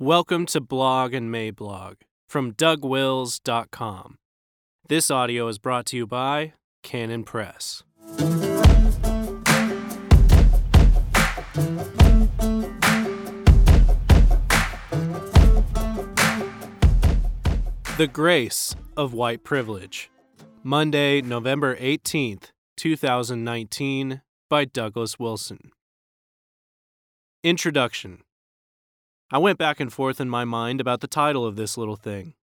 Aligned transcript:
Welcome 0.00 0.46
to 0.46 0.60
Blog 0.60 1.14
and 1.14 1.32
Mablog 1.32 1.98
from 2.28 2.52
DougWils.com. 2.54 4.18
This 4.88 5.08
audio 5.08 5.46
is 5.46 5.60
brought 5.60 5.86
to 5.86 5.96
you 5.96 6.04
by 6.04 6.54
Canon 6.82 7.22
Press. 7.22 7.84
The 17.96 18.10
Grace 18.12 18.74
of 18.96 19.14
White 19.14 19.44
Privilege. 19.44 20.10
Monday, 20.64 21.22
November 21.22 21.76
18th, 21.76 22.50
2019, 22.76 24.22
by 24.50 24.64
Douglas 24.64 25.20
Wilson. 25.20 25.70
Introduction 27.44 28.23
I 29.34 29.38
went 29.38 29.58
back 29.58 29.80
and 29.80 29.92
forth 29.92 30.20
in 30.20 30.30
my 30.30 30.44
mind 30.44 30.80
about 30.80 31.00
the 31.00 31.08
title 31.08 31.44
of 31.44 31.56
this 31.56 31.76
little 31.76 31.96
thing. 31.96 32.34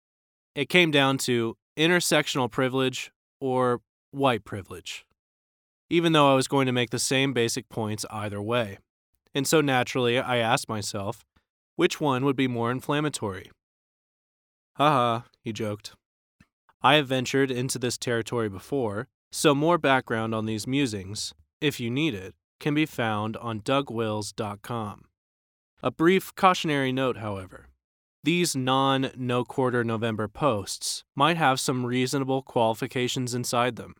It 0.57 0.69
came 0.69 0.91
down 0.91 1.19
to 1.19 1.57
intersectional 1.79 2.51
privilege 2.51 3.13
or 3.41 3.81
white 4.11 4.45
privilege, 4.45 5.07
even 5.89 6.13
though 6.13 6.33
I 6.33 6.35
was 6.35 6.49
going 6.49 6.67
to 6.67 6.73
make 6.73 6.91
the 6.91 6.99
same 6.99 7.33
basic 7.33 7.69
points 7.69 8.05
either 8.11 8.43
way. 8.43 8.79
And 9.37 9.47
so 9.47 9.61
naturally, 9.61 10.19
I 10.19 10.39
asked 10.39 10.69
myself, 10.69 11.25
which 11.77 12.01
one 12.01 12.25
would 12.25 12.35
be 12.35 12.49
more 12.49 12.73
inflammatory? 12.73 13.53
Haha, 14.75 15.29
he 15.45 15.53
joked. 15.53 15.93
I 16.83 16.97
have 16.97 17.07
ventured 17.07 17.53
into 17.53 17.79
this 17.79 17.99
territory 17.99 18.49
before, 18.49 19.07
so 19.31 19.55
more 19.55 19.79
background 19.79 20.35
on 20.35 20.47
these 20.47 20.67
musings, 20.67 21.35
if 21.61 21.79
you 21.79 21.89
need 21.89 22.15
it, 22.15 22.35
can 22.59 22.75
be 22.75 22.85
found 22.85 23.37
on 23.37 23.61
dougwils.com. 23.61 25.05
A 25.83 25.91
brief 25.91 26.35
cautionary 26.35 26.93
note, 26.93 27.17
however. 27.17 27.69
These 28.23 28.55
non 28.55 29.11
no 29.17 29.45
quarter 29.45 29.83
November 29.83 30.29
posts 30.29 31.05
might 31.17 31.39
have 31.39 31.59
some 31.59 31.87
reasonable 31.87 32.43
qualifications 32.43 33.33
inside 33.33 33.77
them, 33.77 33.95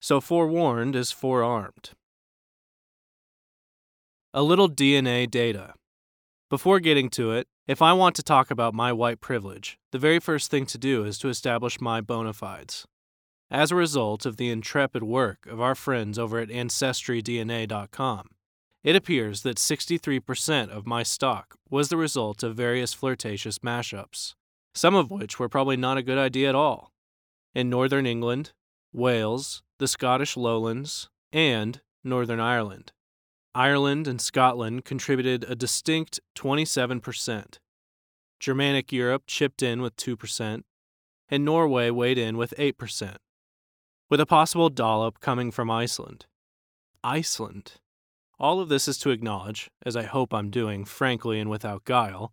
so 0.00 0.20
forewarned 0.20 0.94
is 0.94 1.10
forearmed. 1.10 1.92
A 4.34 4.42
little 4.42 4.68
DNA 4.68 5.30
data. 5.30 5.72
Before 6.50 6.80
getting 6.80 7.08
to 7.10 7.32
it, 7.32 7.46
if 7.66 7.80
I 7.80 7.94
want 7.94 8.14
to 8.16 8.22
talk 8.22 8.50
about 8.50 8.74
my 8.74 8.92
white 8.92 9.20
privilege, 9.20 9.78
the 9.90 9.98
very 9.98 10.18
first 10.18 10.50
thing 10.50 10.66
to 10.66 10.76
do 10.76 11.04
is 11.04 11.16
to 11.20 11.30
establish 11.30 11.80
my 11.80 12.02
bona 12.02 12.34
fides. 12.34 12.84
As 13.50 13.70
a 13.70 13.76
result 13.76 14.26
of 14.26 14.36
the 14.36 14.50
intrepid 14.50 15.02
work 15.02 15.46
of 15.46 15.62
our 15.62 15.74
friends 15.74 16.18
over 16.18 16.38
at 16.38 16.48
AncestryDNA.com, 16.48 18.28
it 18.84 18.96
appears 18.96 19.42
that 19.42 19.58
63% 19.58 20.68
of 20.68 20.86
my 20.86 21.02
stock 21.02 21.56
was 21.70 21.88
the 21.88 21.96
result 21.96 22.42
of 22.42 22.56
various 22.56 22.92
flirtatious 22.92 23.60
mashups, 23.60 24.34
some 24.74 24.94
of 24.94 25.10
which 25.10 25.38
were 25.38 25.48
probably 25.48 25.76
not 25.76 25.98
a 25.98 26.02
good 26.02 26.18
idea 26.18 26.48
at 26.48 26.54
all. 26.54 26.90
In 27.54 27.70
Northern 27.70 28.06
England, 28.06 28.52
Wales, 28.92 29.62
the 29.78 29.86
Scottish 29.86 30.36
Lowlands, 30.36 31.08
and 31.32 31.80
Northern 32.02 32.40
Ireland. 32.40 32.92
Ireland 33.54 34.08
and 34.08 34.20
Scotland 34.20 34.84
contributed 34.84 35.44
a 35.44 35.54
distinct 35.54 36.20
27%. 36.36 37.58
Germanic 38.40 38.90
Europe 38.92 39.24
chipped 39.26 39.62
in 39.62 39.82
with 39.82 39.94
2%, 39.96 40.62
and 41.28 41.44
Norway 41.44 41.90
weighed 41.90 42.18
in 42.18 42.36
with 42.36 42.54
8%, 42.58 43.16
with 44.10 44.20
a 44.20 44.26
possible 44.26 44.68
dollop 44.68 45.20
coming 45.20 45.50
from 45.50 45.70
Iceland. 45.70 46.26
Iceland. 47.04 47.74
All 48.38 48.60
of 48.60 48.68
this 48.68 48.88
is 48.88 48.98
to 48.98 49.10
acknowledge, 49.10 49.70
as 49.84 49.96
I 49.96 50.02
hope 50.02 50.34
I'm 50.34 50.50
doing 50.50 50.84
frankly 50.84 51.38
and 51.38 51.48
without 51.48 51.84
guile, 51.84 52.32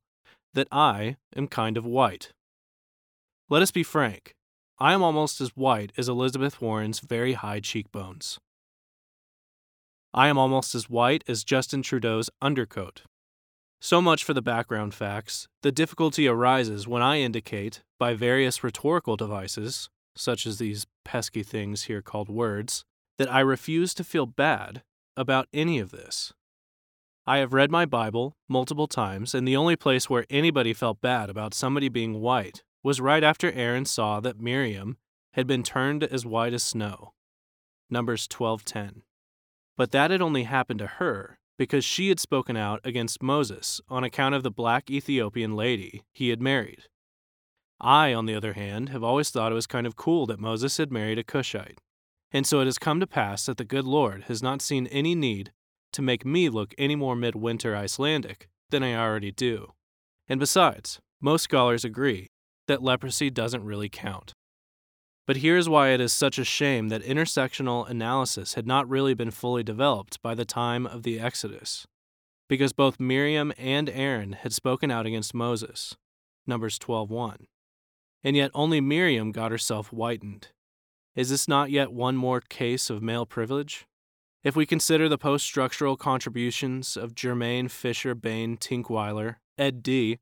that 0.54 0.68
I 0.72 1.18
am 1.36 1.48
kind 1.48 1.78
of 1.78 1.86
white. 1.86 2.32
Let 3.50 3.62
us 3.62 3.72
be 3.72 3.84
frank, 3.84 4.34
I 4.80 4.94
am 4.94 5.04
almost 5.04 5.42
as 5.42 5.58
white 5.58 5.92
as 5.98 6.08
Elizabeth 6.08 6.62
Warren's 6.62 7.00
very 7.00 7.34
high 7.34 7.60
cheekbones. 7.60 8.40
I 10.14 10.28
am 10.30 10.38
almost 10.38 10.74
as 10.74 10.90
white 10.90 11.24
as 11.28 11.44
Justin 11.44 11.82
Trudeau's 11.82 12.30
undercoat. 12.42 13.04
So 13.82 14.02
much 14.02 14.24
for 14.24 14.34
the 14.34 14.42
background 14.42 14.94
facts. 14.94 15.48
The 15.62 15.72
difficulty 15.72 16.28
arises 16.28 16.88
when 16.88 17.02
I 17.02 17.20
indicate, 17.20 17.82
by 18.00 18.14
various 18.14 18.64
rhetorical 18.64 19.16
devices, 19.16 19.90
such 20.16 20.46
as 20.46 20.58
these 20.58 20.88
pesky 21.06 21.44
things 21.44 21.84
here 21.84 22.02
called 22.02 22.30
words, 22.30 22.84
that 23.18 23.32
I 23.32 23.42
refuse 23.42 23.94
to 23.96 24.04
feel 24.04 24.26
bad 24.26 24.82
about 25.20 25.50
any 25.54 25.80
of 25.80 25.92
this. 25.92 26.34
I 27.28 27.40
have 27.40 27.54
read 27.54 27.70
my 27.70 27.86
Bible 27.86 28.38
multiple 28.48 28.88
times, 28.88 29.36
and 29.36 29.46
the 29.46 29.58
only 29.58 29.76
place 29.76 30.10
where 30.10 30.26
anybody 30.30 30.74
felt 30.74 31.02
bad 31.02 31.30
about 31.30 31.54
somebody 31.54 31.90
being 31.90 32.22
white 32.22 32.64
was 32.84 33.02
right 33.02 33.24
after 33.24 33.52
Aaron 33.52 33.84
saw 33.84 34.22
that 34.22 34.40
Miriam 34.40 34.98
had 35.34 35.46
been 35.46 35.62
turned 35.62 36.04
as 36.04 36.26
white 36.26 36.54
as 36.54 36.64
snow. 36.64 37.14
Numbers 37.90 38.28
12:10. 38.30 39.04
But 39.76 39.92
that 39.92 40.10
had 40.10 40.22
only 40.22 40.44
happened 40.44 40.80
to 40.80 40.88
her 40.88 41.38
because 41.58 41.84
she 41.84 42.08
had 42.08 42.20
spoken 42.22 42.56
out 42.56 42.80
against 42.86 43.22
Moses 43.22 43.82
on 43.90 44.06
account 44.06 44.36
of 44.36 44.44
the 44.44 44.52
black 44.52 44.90
Ethiopian 44.90 45.54
lady 45.56 46.04
he 46.14 46.30
had 46.30 46.42
married. 46.42 46.84
I, 47.82 48.14
on 48.14 48.26
the 48.26 48.36
other 48.36 48.54
hand, 48.54 48.90
have 48.90 49.04
always 49.04 49.30
thought 49.30 49.52
it 49.52 49.56
was 49.56 49.68
kind 49.68 49.86
of 49.86 49.98
cool 49.98 50.26
that 50.28 50.40
Moses 50.40 50.78
had 50.78 50.92
married 50.92 51.20
a 51.20 51.24
Cushite. 51.24 51.80
And 52.32 52.46
so 52.46 52.60
it 52.60 52.66
has 52.66 52.78
come 52.78 53.00
to 53.00 53.08
pass 53.08 53.46
that 53.46 53.58
the 53.58 53.66
good 53.66 53.86
Lord 53.86 54.26
has 54.28 54.44
not 54.44 54.62
seen 54.62 54.88
any 54.88 55.16
need 55.16 55.52
to 55.94 56.02
make 56.02 56.26
me 56.26 56.50
look 56.50 56.74
any 56.78 56.96
more 56.96 57.16
midwinter 57.16 57.76
Icelandic 57.76 58.48
than 58.70 58.84
I 58.84 58.96
already 58.96 59.32
do. 59.32 59.74
And 60.28 60.40
besides, 60.40 61.00
most 61.20 61.44
scholars 61.44 61.84
agree 61.84 62.28
that 62.68 62.84
leprosy 62.84 63.32
doesn't 63.32 63.66
really 63.66 63.90
count. 63.90 64.34
But 65.26 65.38
here's 65.38 65.70
why 65.70 65.90
it 65.90 66.02
is 66.02 66.14
such 66.14 66.40
a 66.40 66.44
shame 66.44 66.90
that 66.90 67.04
intersectional 67.04 67.88
analysis 67.90 68.54
had 68.54 68.66
not 68.66 68.90
really 68.90 69.14
been 69.14 69.32
fully 69.32 69.64
developed 69.64 70.22
by 70.22 70.34
the 70.34 70.46
time 70.46 70.86
of 70.86 71.04
the 71.04 71.20
Exodus. 71.20 71.86
Because 72.48 72.74
both 72.74 73.00
Miriam 73.00 73.54
and 73.58 73.90
Aaron 73.90 74.34
had 74.34 74.54
spoken 74.54 74.90
out 74.90 75.06
against 75.06 75.36
Moses, 75.36 75.96
Numbers 76.48 76.80
12:1. 76.80 77.46
And 78.24 78.36
yet 78.36 78.50
only 78.54 78.82
Miriam 78.82 79.32
got 79.32 79.52
herself 79.52 79.90
whitened. 79.90 80.50
Is 81.20 81.28
this 81.28 81.50
not 81.50 81.70
yet 81.70 81.92
one 81.92 82.16
more 82.16 82.40
case 82.40 82.90
of 82.90 83.04
male 83.04 83.26
privilege? 83.26 83.86
If 84.42 84.56
we 84.56 84.66
consider 84.66 85.10
the 85.10 85.18
post 85.18 85.46
structural 85.46 85.98
contributions 85.98 86.96
of 86.96 87.14
Germaine 87.14 87.68
Fisher 87.68 88.16
Bain 88.16 88.56
Tinkweiler, 88.56 89.36
Ed 89.58 89.84
D., 89.84 90.20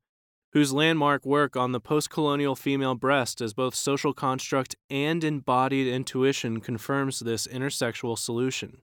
whose 0.54 0.72
landmark 0.72 1.24
work 1.24 1.56
on 1.56 1.70
the 1.70 1.78
post 1.78 2.10
colonial 2.10 2.56
female 2.56 2.96
breast 2.96 3.40
as 3.40 3.54
both 3.54 3.76
social 3.76 4.12
construct 4.12 4.74
and 4.90 5.22
embodied 5.22 5.86
intuition 5.86 6.60
confirms 6.60 7.20
this 7.20 7.46
intersexual 7.46 8.18
solution, 8.18 8.82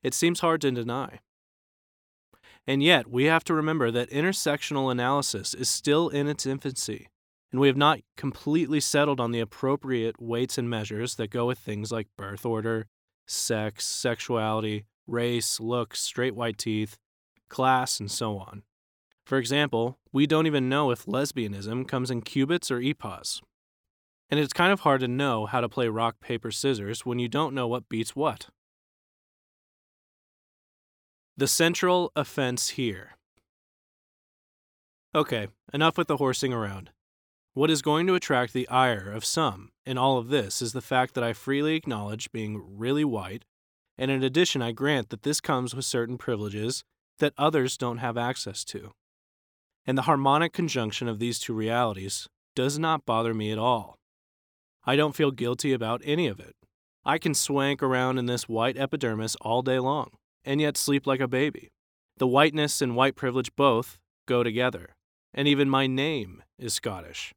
it 0.00 0.14
seems 0.14 0.38
hard 0.38 0.60
to 0.60 0.70
deny. 0.70 1.18
And 2.68 2.84
yet, 2.84 3.10
we 3.10 3.24
have 3.24 3.42
to 3.42 3.54
remember 3.54 3.90
that 3.90 4.10
intersectional 4.10 4.92
analysis 4.92 5.54
is 5.54 5.68
still 5.68 6.08
in 6.08 6.28
its 6.28 6.46
infancy 6.46 7.08
and 7.50 7.60
we 7.60 7.66
have 7.66 7.76
not 7.76 8.00
completely 8.16 8.80
settled 8.80 9.20
on 9.20 9.32
the 9.32 9.40
appropriate 9.40 10.20
weights 10.20 10.58
and 10.58 10.68
measures 10.68 11.14
that 11.16 11.30
go 11.30 11.46
with 11.46 11.58
things 11.58 11.90
like 11.90 12.08
birth 12.16 12.44
order, 12.44 12.86
sex, 13.26 13.86
sexuality, 13.86 14.84
race, 15.06 15.58
looks, 15.58 16.00
straight 16.00 16.34
white 16.34 16.58
teeth, 16.58 16.98
class, 17.48 17.98
and 17.98 18.10
so 18.10 18.38
on. 18.38 18.62
For 19.24 19.38
example, 19.38 19.98
we 20.12 20.26
don't 20.26 20.46
even 20.46 20.68
know 20.68 20.90
if 20.90 21.06
lesbianism 21.06 21.86
comes 21.88 22.10
in 22.10 22.22
cubits 22.22 22.70
or 22.70 22.80
epochs. 22.80 23.40
And 24.30 24.38
it's 24.38 24.52
kind 24.52 24.72
of 24.72 24.80
hard 24.80 25.00
to 25.00 25.08
know 25.08 25.46
how 25.46 25.60
to 25.60 25.68
play 25.68 25.88
rock, 25.88 26.20
paper, 26.20 26.50
scissors 26.50 27.06
when 27.06 27.18
you 27.18 27.28
don't 27.28 27.54
know 27.54 27.66
what 27.66 27.88
beats 27.88 28.14
what. 28.14 28.48
The 31.36 31.48
central 31.48 32.12
offense 32.14 32.70
here. 32.70 33.16
Okay, 35.14 35.48
enough 35.72 35.96
with 35.96 36.08
the 36.08 36.18
horsing 36.18 36.52
around. 36.52 36.90
What 37.58 37.72
is 37.72 37.82
going 37.82 38.06
to 38.06 38.14
attract 38.14 38.52
the 38.52 38.68
ire 38.68 39.10
of 39.10 39.24
some 39.24 39.70
in 39.84 39.98
all 39.98 40.16
of 40.16 40.28
this 40.28 40.62
is 40.62 40.72
the 40.72 40.80
fact 40.80 41.14
that 41.14 41.24
I 41.24 41.32
freely 41.32 41.74
acknowledge 41.74 42.30
being 42.30 42.62
really 42.78 43.04
white, 43.04 43.44
and 43.96 44.12
in 44.12 44.22
addition, 44.22 44.62
I 44.62 44.70
grant 44.70 45.08
that 45.08 45.24
this 45.24 45.40
comes 45.40 45.74
with 45.74 45.84
certain 45.84 46.18
privileges 46.18 46.84
that 47.18 47.32
others 47.36 47.76
don't 47.76 47.98
have 47.98 48.16
access 48.16 48.64
to. 48.66 48.92
And 49.84 49.98
the 49.98 50.02
harmonic 50.02 50.52
conjunction 50.52 51.08
of 51.08 51.18
these 51.18 51.40
two 51.40 51.52
realities 51.52 52.28
does 52.54 52.78
not 52.78 53.04
bother 53.04 53.34
me 53.34 53.50
at 53.50 53.58
all. 53.58 53.96
I 54.84 54.94
don't 54.94 55.16
feel 55.16 55.32
guilty 55.32 55.72
about 55.72 56.00
any 56.04 56.28
of 56.28 56.38
it. 56.38 56.54
I 57.04 57.18
can 57.18 57.34
swank 57.34 57.82
around 57.82 58.18
in 58.18 58.26
this 58.26 58.48
white 58.48 58.78
epidermis 58.78 59.34
all 59.40 59.62
day 59.62 59.80
long, 59.80 60.10
and 60.44 60.60
yet 60.60 60.76
sleep 60.76 61.08
like 61.08 61.18
a 61.18 61.26
baby. 61.26 61.70
The 62.18 62.28
whiteness 62.28 62.80
and 62.80 62.94
white 62.94 63.16
privilege 63.16 63.50
both 63.56 63.98
go 64.28 64.44
together, 64.44 64.94
and 65.34 65.48
even 65.48 65.68
my 65.68 65.88
name 65.88 66.44
is 66.56 66.72
Scottish. 66.72 67.34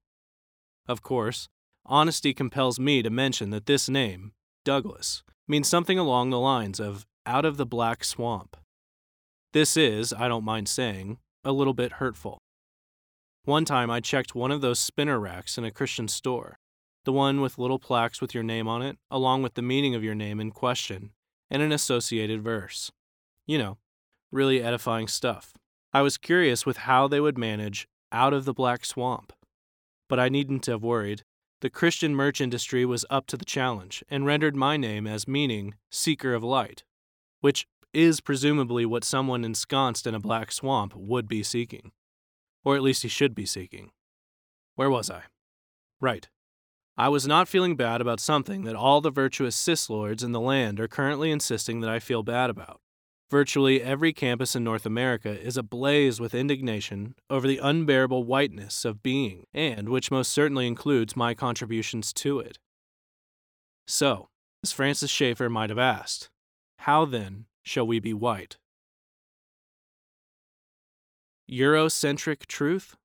Of 0.91 1.01
course, 1.01 1.47
honesty 1.85 2.33
compels 2.33 2.77
me 2.77 3.01
to 3.01 3.09
mention 3.09 3.51
that 3.51 3.65
this 3.65 3.88
name, 3.88 4.33
Douglas, 4.65 5.23
means 5.47 5.69
something 5.69 5.97
along 5.97 6.31
the 6.31 6.39
lines 6.39 6.81
of 6.81 7.05
out 7.25 7.45
of 7.45 7.55
the 7.55 7.65
black 7.65 8.03
swamp. 8.03 8.57
This 9.53 9.77
is, 9.77 10.11
I 10.11 10.27
don't 10.27 10.43
mind 10.43 10.67
saying, 10.67 11.17
a 11.45 11.53
little 11.53 11.73
bit 11.73 11.93
hurtful. 11.93 12.39
One 13.45 13.63
time 13.63 13.89
I 13.89 14.01
checked 14.01 14.35
one 14.35 14.51
of 14.51 14.59
those 14.59 14.79
spinner 14.79 15.17
racks 15.17 15.57
in 15.57 15.63
a 15.63 15.71
Christian 15.71 16.09
store, 16.09 16.57
the 17.05 17.13
one 17.13 17.39
with 17.39 17.57
little 17.57 17.79
plaques 17.79 18.19
with 18.19 18.33
your 18.33 18.44
name 18.44 18.67
on 18.67 18.81
it, 18.81 18.97
along 19.09 19.44
with 19.44 19.53
the 19.53 19.61
meaning 19.61 19.95
of 19.95 20.03
your 20.03 20.13
name 20.13 20.41
in 20.41 20.51
question, 20.51 21.11
and 21.49 21.61
an 21.61 21.71
associated 21.71 22.44
verse. 22.44 22.91
You 23.47 23.59
know, 23.59 23.77
really 24.29 24.61
edifying 24.61 25.07
stuff. 25.07 25.53
I 25.94 26.01
was 26.01 26.17
curious 26.17 26.65
with 26.65 26.79
how 26.79 27.07
they 27.07 27.21
would 27.21 27.37
manage 27.37 27.87
out 28.11 28.33
of 28.33 28.44
the 28.44 28.53
black 28.53 28.83
swamp. 28.83 29.31
But 30.11 30.19
I 30.19 30.27
needn't 30.27 30.65
have 30.65 30.83
worried. 30.83 31.23
The 31.61 31.69
Christian 31.69 32.13
merch 32.13 32.41
industry 32.41 32.83
was 32.83 33.05
up 33.09 33.27
to 33.27 33.37
the 33.37 33.45
challenge 33.45 34.03
and 34.09 34.25
rendered 34.25 34.57
my 34.57 34.75
name 34.75 35.07
as 35.07 35.25
meaning 35.25 35.75
seeker 35.89 36.33
of 36.33 36.43
light, 36.43 36.83
which 37.39 37.65
is 37.93 38.19
presumably 38.19 38.85
what 38.85 39.05
someone 39.05 39.45
ensconced 39.45 40.05
in 40.05 40.13
a 40.13 40.19
black 40.19 40.51
swamp 40.51 40.93
would 40.97 41.29
be 41.29 41.43
seeking. 41.43 41.93
Or 42.65 42.75
at 42.75 42.81
least 42.81 43.03
he 43.03 43.07
should 43.07 43.33
be 43.33 43.45
seeking. 43.45 43.91
Where 44.75 44.89
was 44.89 45.09
I? 45.09 45.21
Right. 46.01 46.27
I 46.97 47.07
was 47.07 47.25
not 47.25 47.47
feeling 47.47 47.77
bad 47.77 48.01
about 48.01 48.19
something 48.19 48.65
that 48.65 48.75
all 48.75 48.99
the 48.99 49.11
virtuous 49.11 49.55
cis 49.55 49.89
lords 49.89 50.23
in 50.23 50.33
the 50.33 50.41
land 50.41 50.77
are 50.81 50.89
currently 50.89 51.31
insisting 51.31 51.79
that 51.79 51.89
I 51.89 51.99
feel 51.99 52.21
bad 52.21 52.49
about. 52.49 52.81
Virtually 53.31 53.81
every 53.81 54.12
campus 54.12 54.57
in 54.57 54.63
North 54.66 54.86
America 54.86 55.39
is 55.39 55.56
ablaze 55.56 56.19
with 56.19 56.36
indignation 56.36 57.16
over 57.30 57.48
the 57.48 57.60
unbearable 57.60 58.25
whiteness 58.25 58.83
of 58.83 59.01
being, 59.01 59.45
and 59.54 59.88
which 59.88 60.12
most 60.12 60.33
certainly 60.33 60.68
includes 60.68 61.16
my 61.16 61.33
contributions 61.33 62.12
to 62.12 62.39
it. 62.39 62.60
So, 63.88 64.28
as 64.66 64.74
Francis 64.74 65.10
Schaeffer 65.10 65.50
might 65.50 65.69
have 65.69 65.80
asked, 65.80 66.30
how 66.80 67.06
then 67.06 67.45
shall 67.63 67.88
we 67.88 68.01
be 68.01 68.13
white? 68.13 68.57
Eurocentric 71.50 72.48
truth? 72.48 72.98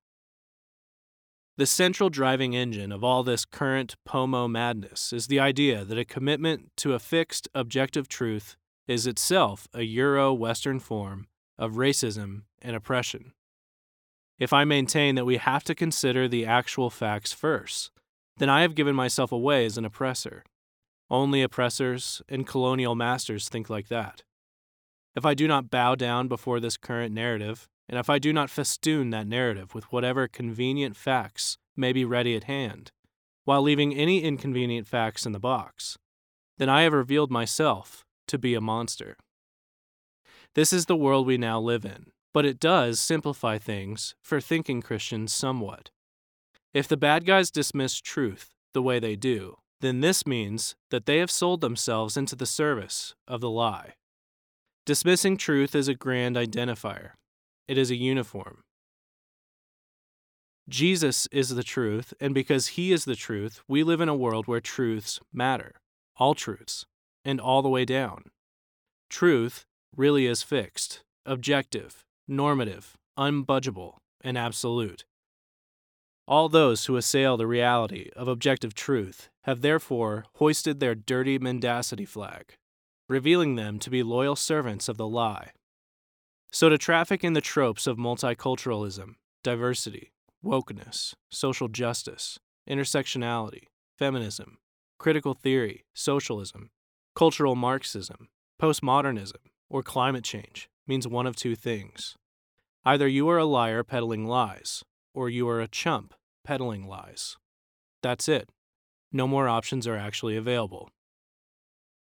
The 1.55 1.65
central 1.65 2.09
driving 2.09 2.53
engine 2.53 2.91
of 2.91 3.01
all 3.01 3.23
this 3.23 3.45
current 3.45 3.95
POMO 4.05 4.51
madness 4.51 5.13
is 5.13 5.27
the 5.27 5.39
idea 5.39 5.85
that 5.85 5.97
a 5.97 6.03
commitment 6.03 6.71
to 6.77 6.93
a 6.93 6.99
fixed, 6.99 7.47
objective 7.55 8.09
truth 8.09 8.57
is 8.87 9.05
itself 9.05 9.67
a 9.73 9.83
Euro 9.83 10.33
Western 10.33 10.79
form 10.79 11.27
of 11.57 11.73
racism 11.73 12.43
and 12.61 12.75
oppression. 12.75 13.33
If 14.39 14.53
I 14.53 14.63
maintain 14.63 15.15
that 15.15 15.25
we 15.25 15.37
have 15.37 15.63
to 15.65 15.75
consider 15.75 16.27
the 16.27 16.45
actual 16.45 16.89
facts 16.89 17.33
first, 17.33 17.91
then 18.37 18.49
I 18.49 18.61
have 18.61 18.75
given 18.75 18.95
myself 18.95 19.31
away 19.31 19.65
as 19.65 19.77
an 19.77 19.85
oppressor. 19.85 20.43
Only 21.09 21.41
oppressors 21.41 22.21
and 22.29 22.45
colonial 22.45 22.95
masters 22.95 23.49
think 23.49 23.69
like 23.69 23.87
that. 23.87 24.23
If 25.15 25.25
I 25.25 25.33
do 25.33 25.47
not 25.47 25.71
bow 25.71 25.95
down 25.95 26.27
before 26.27 26.59
this 26.59 26.77
current 26.77 27.13
narrative, 27.13 27.67
and 27.89 27.97
if 27.97 28.09
I 28.09 28.19
do 28.19 28.31
not 28.31 28.49
festoon 28.49 29.09
that 29.09 29.25
narrative 29.25 29.73
with 29.73 29.91
whatever 29.91 30.27
convenient 30.27 30.95
facts 30.95 31.57
may 31.75 31.91
be 31.91 32.05
ready 32.05 32.35
at 32.35 32.43
hand, 32.43 32.91
while 33.45 33.61
leaving 33.61 33.95
any 33.95 34.21
inconvenient 34.21 34.87
facts 34.87 35.25
in 35.25 35.31
the 35.31 35.39
box, 35.39 35.97
then 36.57 36.69
I 36.69 36.83
have 36.83 36.93
revealed 36.93 37.31
myself 37.31 38.05
to 38.27 38.37
be 38.37 38.53
a 38.53 38.61
monster. 38.61 39.17
This 40.55 40.73
is 40.73 40.85
the 40.85 40.95
world 40.95 41.27
we 41.27 41.37
now 41.37 41.59
live 41.59 41.85
in, 41.85 42.07
but 42.33 42.45
it 42.45 42.59
does 42.59 42.99
simplify 42.99 43.57
things 43.57 44.15
for 44.21 44.41
thinking 44.41 44.81
Christians 44.81 45.33
somewhat. 45.33 45.91
If 46.73 46.87
the 46.87 46.97
bad 46.97 47.25
guys 47.25 47.51
dismiss 47.51 47.99
truth 47.99 48.49
the 48.73 48.81
way 48.81 48.99
they 48.99 49.15
do, 49.15 49.57
then 49.81 50.01
this 50.01 50.25
means 50.25 50.75
that 50.89 51.05
they 51.05 51.17
have 51.17 51.31
sold 51.31 51.61
themselves 51.61 52.17
into 52.17 52.35
the 52.35 52.45
service 52.45 53.15
of 53.27 53.41
the 53.41 53.49
lie. 53.49 53.93
Dismissing 54.85 55.37
truth 55.37 55.75
is 55.75 55.87
a 55.87 55.93
grand 55.93 56.35
identifier, 56.35 57.11
it 57.67 57.77
is 57.77 57.91
a 57.91 57.95
uniform. 57.95 58.63
Jesus 60.69 61.27
is 61.31 61.49
the 61.49 61.63
truth, 61.63 62.13
and 62.19 62.33
because 62.33 62.67
he 62.67 62.91
is 62.91 63.05
the 63.05 63.15
truth, 63.15 63.61
we 63.67 63.83
live 63.83 64.01
in 64.01 64.09
a 64.09 64.15
world 64.15 64.47
where 64.47 64.59
truths 64.59 65.19
matter, 65.31 65.75
all 66.17 66.35
truths, 66.35 66.85
and 67.27 67.41
all 67.41 67.61
the 67.61 67.69
way 67.69 67.83
down. 67.83 68.23
Truth 69.09 69.65
really 69.95 70.25
is 70.25 70.41
fixed, 70.41 71.03
objective, 71.25 72.05
normative, 72.25 72.95
unbudgeable, 73.19 73.97
and 74.21 74.37
absolute. 74.37 75.03
All 76.25 76.47
those 76.47 76.85
who 76.85 76.95
assail 76.95 77.35
the 77.35 77.45
reality 77.45 78.09
of 78.15 78.29
objective 78.29 78.73
truth 78.73 79.29
have 79.43 79.61
therefore 79.61 80.25
hoisted 80.35 80.79
their 80.79 80.95
dirty 80.95 81.37
mendacity 81.37 82.05
flag, 82.05 82.55
revealing 83.09 83.55
them 83.55 83.77
to 83.79 83.89
be 83.89 84.03
loyal 84.03 84.37
servants 84.37 84.87
of 84.87 84.95
the 84.95 85.07
lie. 85.07 85.51
So, 86.49 86.69
to 86.69 86.77
traffic 86.77 87.25
in 87.25 87.33
the 87.33 87.41
tropes 87.41 87.87
of 87.87 87.97
multiculturalism, 87.97 89.15
diversity, 89.43 90.11
wokeness, 90.43 91.13
social 91.29 91.67
justice, 91.67 92.39
intersectionality, 92.69 93.63
feminism, 93.97 94.59
critical 94.97 95.33
theory, 95.33 95.83
socialism, 95.93 96.69
cultural 97.17 97.55
Marxism, 97.55 98.27
postmodernism, 98.61 99.41
or 99.71 99.81
climate 99.81 100.23
change 100.23 100.69
means 100.85 101.07
one 101.07 101.25
of 101.25 101.35
two 101.35 101.55
things. 101.55 102.15
Either 102.85 103.07
you 103.07 103.27
are 103.27 103.39
a 103.39 103.43
liar 103.43 103.83
peddling 103.83 104.27
lies, 104.27 104.83
or 105.15 105.27
you 105.27 105.49
are 105.49 105.59
a 105.59 105.67
chump 105.67 106.13
peddling 106.43 106.87
lies. 106.87 107.35
That's 108.03 108.29
it. 108.29 108.51
No 109.11 109.27
more 109.27 109.47
options 109.47 109.87
are 109.87 109.97
actually 109.97 110.37
available. 110.37 110.91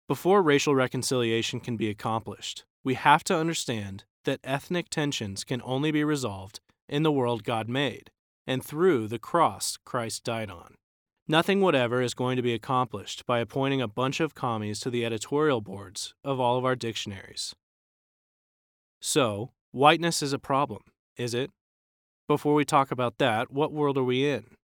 Before 0.08 0.42
racial 0.42 0.74
reconciliation 0.74 1.60
can 1.60 1.76
be 1.76 1.88
accomplished, 1.88 2.64
we 2.82 2.94
have 2.94 3.22
to 3.24 3.36
understand 3.36 4.02
that 4.24 4.40
ethnic 4.42 4.88
tensions 4.88 5.44
can 5.44 5.62
only 5.64 5.92
be 5.92 6.02
resolved 6.02 6.58
in 6.88 7.04
the 7.04 7.12
world 7.12 7.44
God 7.44 7.68
made 7.68 8.10
and 8.48 8.64
through 8.64 9.06
the 9.06 9.20
cross 9.20 9.78
Christ 9.84 10.24
died 10.24 10.50
on. 10.50 10.74
Nothing 11.30 11.60
whatever 11.60 12.00
is 12.00 12.14
going 12.14 12.36
to 12.36 12.42
be 12.42 12.54
accomplished 12.54 13.26
by 13.26 13.40
appointing 13.40 13.82
a 13.82 13.86
bunch 13.86 14.18
of 14.18 14.34
commies 14.34 14.80
to 14.80 14.88
the 14.88 15.04
editorial 15.04 15.60
boards 15.60 16.14
of 16.24 16.40
all 16.40 16.56
of 16.56 16.64
our 16.64 16.74
dictionaries. 16.74 17.54
So, 19.02 19.50
whiteness 19.70 20.22
is 20.22 20.32
a 20.32 20.38
problem, 20.38 20.84
is 21.18 21.34
it? 21.34 21.50
Before 22.28 22.54
we 22.54 22.64
talk 22.64 22.90
about 22.90 23.18
that, 23.18 23.52
what 23.52 23.74
world 23.74 23.98
are 23.98 24.04
we 24.04 24.26
in? 24.26 24.56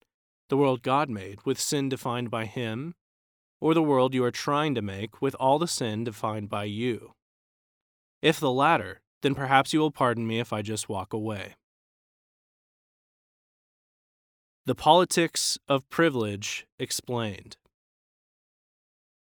The 0.51 0.57
world 0.57 0.83
God 0.83 1.11
made, 1.11 1.41
with 1.45 1.59
sin 1.59 1.89
defined 1.89 2.31
by 2.31 2.45
Him, 2.45 2.95
or 3.61 3.75
the 3.75 3.83
world 3.83 4.15
you 4.15 4.23
are 4.23 4.31
trying 4.31 4.77
to 4.77 4.83
make 4.83 5.21
with 5.21 5.35
all 5.41 5.59
the 5.59 5.67
sin 5.67 6.05
defined 6.05 6.49
by 6.49 6.65
you? 6.65 7.11
If 8.21 8.39
the 8.39 8.53
latter, 8.53 9.01
then 9.23 9.35
perhaps 9.35 9.73
you 9.73 9.81
will 9.81 9.91
pardon 9.91 10.29
me 10.29 10.39
if 10.39 10.53
I 10.53 10.63
just 10.63 10.89
walk 10.89 11.13
away. 11.13 11.57
The 14.65 14.77
Politics 14.77 15.59
of 15.67 15.91
Privilege 15.91 16.69
Explained. 16.79 17.57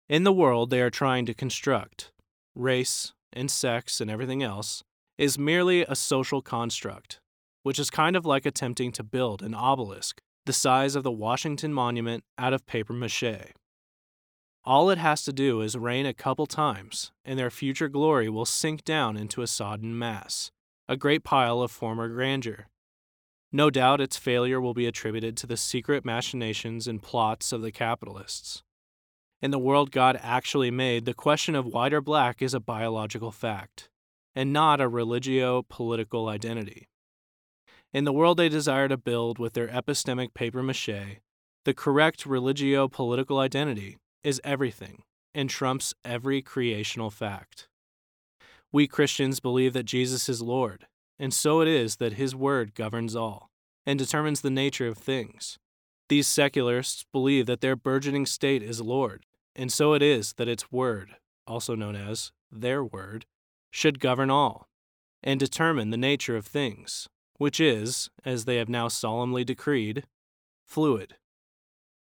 In 0.08 0.24
the 0.24 0.32
world 0.32 0.70
they 0.70 0.80
are 0.80 0.90
trying 0.90 1.26
to 1.26 1.34
construct, 1.34 2.14
race 2.56 3.12
and 3.34 3.52
sex 3.52 4.00
and 4.00 4.10
everything 4.10 4.42
else 4.42 4.82
is 5.18 5.38
merely 5.38 5.82
a 5.82 5.94
social 5.94 6.42
construct, 6.42 7.20
which 7.64 7.78
is 7.78 7.90
kind 7.90 8.16
of 8.16 8.26
like 8.26 8.46
attempting 8.46 8.94
to 8.94 9.04
build 9.04 9.42
an 9.42 9.54
obelisk 9.54 10.22
the 10.46 10.54
size 10.54 10.96
of 10.96 11.04
the 11.04 11.12
Washington 11.12 11.74
Monument 11.74 12.24
out 12.38 12.54
of 12.54 12.66
paper 12.66 12.94
mache. 12.94 13.52
All 14.64 14.90
it 14.90 15.00
has 15.00 15.22
to 15.26 15.34
do 15.34 15.60
is 15.60 15.76
rain 15.76 16.06
a 16.06 16.14
couple 16.14 16.46
times, 16.46 17.12
and 17.26 17.38
their 17.38 17.52
future 17.52 17.90
glory 17.90 18.30
will 18.30 18.46
sink 18.46 18.86
down 18.86 19.18
into 19.18 19.42
a 19.42 19.48
sodden 19.48 20.00
mass, 20.00 20.52
a 20.88 20.96
great 20.96 21.26
pile 21.26 21.62
of 21.62 21.72
former 21.72 22.08
grandeur. 22.08 22.68
No 23.56 23.70
doubt 23.70 24.02
its 24.02 24.18
failure 24.18 24.60
will 24.60 24.74
be 24.74 24.86
attributed 24.86 25.38
to 25.38 25.48
the 25.48 25.56
secret 25.56 26.04
machinations 26.04 26.90
and 26.90 27.02
plots 27.02 27.54
of 27.54 27.62
the 27.62 27.72
capitalists. 27.72 28.64
In 29.42 29.52
the 29.52 29.58
world 29.58 29.92
God 29.92 30.20
actually 30.22 30.72
made, 30.72 31.06
the 31.06 31.14
question 31.14 31.56
of 31.56 31.66
white 31.66 31.94
or 31.94 32.02
black 32.02 32.42
is 32.42 32.54
a 32.54 32.60
biological 32.60 33.32
fact, 33.32 33.88
and 34.36 34.52
not 34.52 34.82
a 34.82 34.90
religio 34.90 35.62
political 35.70 36.28
identity. 36.28 36.90
In 37.94 38.04
the 38.04 38.12
world 38.12 38.36
they 38.36 38.50
desire 38.50 38.90
to 38.90 38.98
build 38.98 39.40
with 39.40 39.54
their 39.54 39.70
epistemic 39.70 40.34
paper 40.34 40.62
mache, 40.62 41.22
the 41.64 41.74
correct 41.74 42.26
religio 42.26 42.90
political 42.90 43.40
identity 43.40 43.96
is 44.22 44.42
everything 44.44 45.04
and 45.34 45.50
trumps 45.50 45.94
every 46.04 46.42
creational 46.42 47.10
fact. 47.10 47.70
We 48.74 48.86
Christians 48.86 49.40
believe 49.40 49.72
that 49.72 49.84
Jesus 49.84 50.28
is 50.28 50.42
Lord, 50.42 50.88
and 51.20 51.34
so 51.34 51.62
it 51.62 51.68
is 51.68 51.98
that 51.98 52.14
his 52.14 52.36
word 52.36 52.76
governs 52.76 53.16
all 53.16 53.50
and 53.86 54.00
determines 54.00 54.42
the 54.42 54.50
nature 54.50 54.88
of 54.88 54.98
things. 54.98 55.58
These 56.10 56.28
secularists 56.28 57.06
believe 57.12 57.46
that 57.48 57.62
their 57.62 57.76
burgeoning 57.76 58.26
state 58.26 58.62
is 58.62 58.82
Lord, 58.82 59.26
and 59.56 59.72
so 59.72 59.94
it 59.94 60.02
is 60.02 60.34
that 60.34 60.48
its 60.48 60.72
word, 60.72 61.16
also 61.48 61.76
known 61.76 61.96
as 61.96 62.32
their 62.52 62.84
word, 62.84 63.26
should 63.72 64.00
govern 64.00 64.30
all, 64.30 64.68
and 65.24 65.40
determine 65.40 65.90
the 65.90 65.98
nature 65.98 66.38
of 66.38 66.46
things, 66.46 67.08
which 67.38 67.60
is, 67.60 68.10
as 68.24 68.46
they 68.46 68.58
have 68.58 68.70
now 68.70 68.88
solemnly 68.88 69.44
decreed, 69.44 70.06
fluid. 70.66 71.16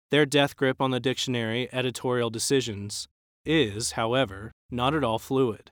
Their 0.10 0.26
death 0.26 0.56
grip 0.56 0.82
on 0.82 0.92
the 0.92 1.00
dictionary 1.00 1.70
editorial 1.72 2.30
decisions 2.30 3.08
is, 3.46 3.92
however, 3.92 4.52
not 4.70 4.94
at 4.94 5.04
all 5.04 5.20
fluid. 5.20 5.72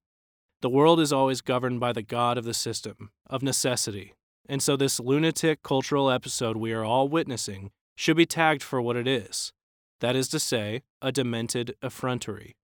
The 0.61 0.69
world 0.69 0.99
is 0.99 1.13
always 1.13 1.41
governed 1.41 1.79
by 1.79 1.93
the 1.93 2.01
God 2.01 2.37
of 2.37 2.43
the 2.43 2.53
system, 2.53 3.11
of 3.29 3.43
necessity, 3.43 4.13
and 4.47 4.61
so 4.61 4.75
this 4.75 4.99
lunatic 4.99 5.63
cultural 5.63 6.09
episode 6.09 6.57
we 6.57 6.73
are 6.73 6.83
all 6.83 7.07
witnessing 7.07 7.71
should 7.95 8.17
be 8.17 8.25
tagged 8.25 8.63
for 8.63 8.81
what 8.81 8.95
it 8.95 9.07
is 9.07 9.53
that 9.99 10.15
is 10.15 10.27
to 10.29 10.39
say, 10.39 10.81
a 11.01 11.11
demented 11.11 11.75
effrontery. 11.83 12.55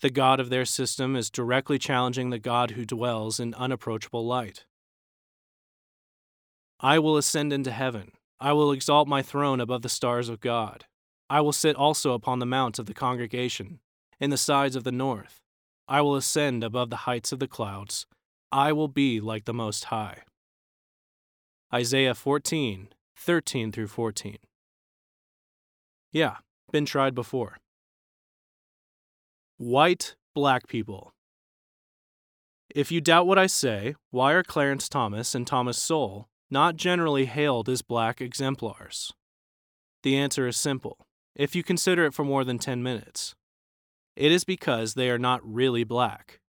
The 0.00 0.10
God 0.10 0.40
of 0.40 0.50
their 0.50 0.64
system 0.64 1.14
is 1.14 1.30
directly 1.30 1.78
challenging 1.78 2.30
the 2.30 2.38
God 2.38 2.72
who 2.72 2.84
dwells 2.84 3.38
in 3.38 3.54
unapproachable 3.54 4.26
light. 4.26 4.64
I 6.80 6.98
will 6.98 7.16
ascend 7.16 7.52
into 7.52 7.70
heaven. 7.70 8.12
I 8.40 8.52
will 8.52 8.72
exalt 8.72 9.06
my 9.06 9.22
throne 9.22 9.60
above 9.60 9.82
the 9.82 9.88
stars 9.88 10.28
of 10.28 10.40
God. 10.40 10.86
I 11.30 11.40
will 11.40 11.52
sit 11.52 11.76
also 11.76 12.14
upon 12.14 12.40
the 12.40 12.46
mount 12.46 12.78
of 12.78 12.86
the 12.86 12.94
congregation, 12.94 13.78
in 14.18 14.30
the 14.30 14.36
sides 14.36 14.74
of 14.74 14.82
the 14.82 14.92
north. 14.92 15.40
I 15.86 16.00
will 16.00 16.16
ascend 16.16 16.64
above 16.64 16.90
the 16.90 17.04
heights 17.08 17.30
of 17.30 17.38
the 17.38 17.46
clouds. 17.46 18.06
I 18.52 18.70
will 18.72 18.88
be 18.88 19.18
like 19.18 19.46
the 19.46 19.54
Most 19.54 19.86
High. 19.86 20.18
Isaiah 21.72 22.14
14, 22.14 22.90
13 23.16 23.72
through 23.72 23.86
14. 23.86 24.36
Yeah, 26.12 26.36
been 26.70 26.84
tried 26.84 27.14
before. 27.14 27.56
White 29.56 30.16
black 30.34 30.68
people. 30.68 31.14
If 32.74 32.92
you 32.92 33.00
doubt 33.00 33.26
what 33.26 33.38
I 33.38 33.46
say, 33.46 33.94
why 34.10 34.32
are 34.32 34.42
Clarence 34.42 34.86
Thomas 34.86 35.34
and 35.34 35.46
Thomas 35.46 35.78
Sowell 35.78 36.28
not 36.50 36.76
generally 36.76 37.24
hailed 37.24 37.70
as 37.70 37.80
black 37.80 38.20
exemplars? 38.20 39.14
The 40.02 40.18
answer 40.18 40.46
is 40.46 40.58
simple, 40.58 40.98
if 41.34 41.54
you 41.54 41.62
consider 41.62 42.04
it 42.04 42.12
for 42.12 42.24
more 42.24 42.44
than 42.44 42.58
10 42.58 42.82
minutes. 42.82 43.34
It 44.14 44.30
is 44.30 44.44
because 44.44 44.92
they 44.92 45.08
are 45.08 45.18
not 45.18 45.40
really 45.42 45.84
black. 45.84 46.41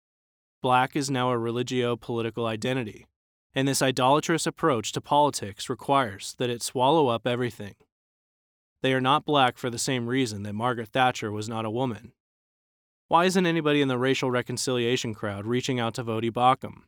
Black 0.63 0.95
is 0.95 1.11
now 1.11 1.29
a 1.29 1.37
religio 1.37 1.97
political 1.97 2.45
identity, 2.45 3.05
and 3.53 3.67
this 3.67 3.81
idolatrous 3.81 4.47
approach 4.47 4.93
to 4.93 5.01
politics 5.01 5.69
requires 5.69 6.35
that 6.37 6.49
it 6.49 6.63
swallow 6.63 7.09
up 7.09 7.27
everything. 7.27 7.75
They 8.81 8.93
are 8.93 9.01
not 9.01 9.25
black 9.25 9.57
for 9.57 9.69
the 9.69 9.77
same 9.77 10.07
reason 10.07 10.43
that 10.43 10.53
Margaret 10.53 10.87
Thatcher 10.87 11.33
was 11.33 11.49
not 11.49 11.65
a 11.65 11.69
woman. 11.69 12.13
Why 13.09 13.25
isn't 13.25 13.45
anybody 13.45 13.81
in 13.81 13.89
the 13.89 13.97
racial 13.97 14.31
reconciliation 14.31 15.13
crowd 15.13 15.45
reaching 15.45 15.81
out 15.81 15.95
to 15.95 16.03
Voddie 16.05 16.31
Baucham? 16.31 16.83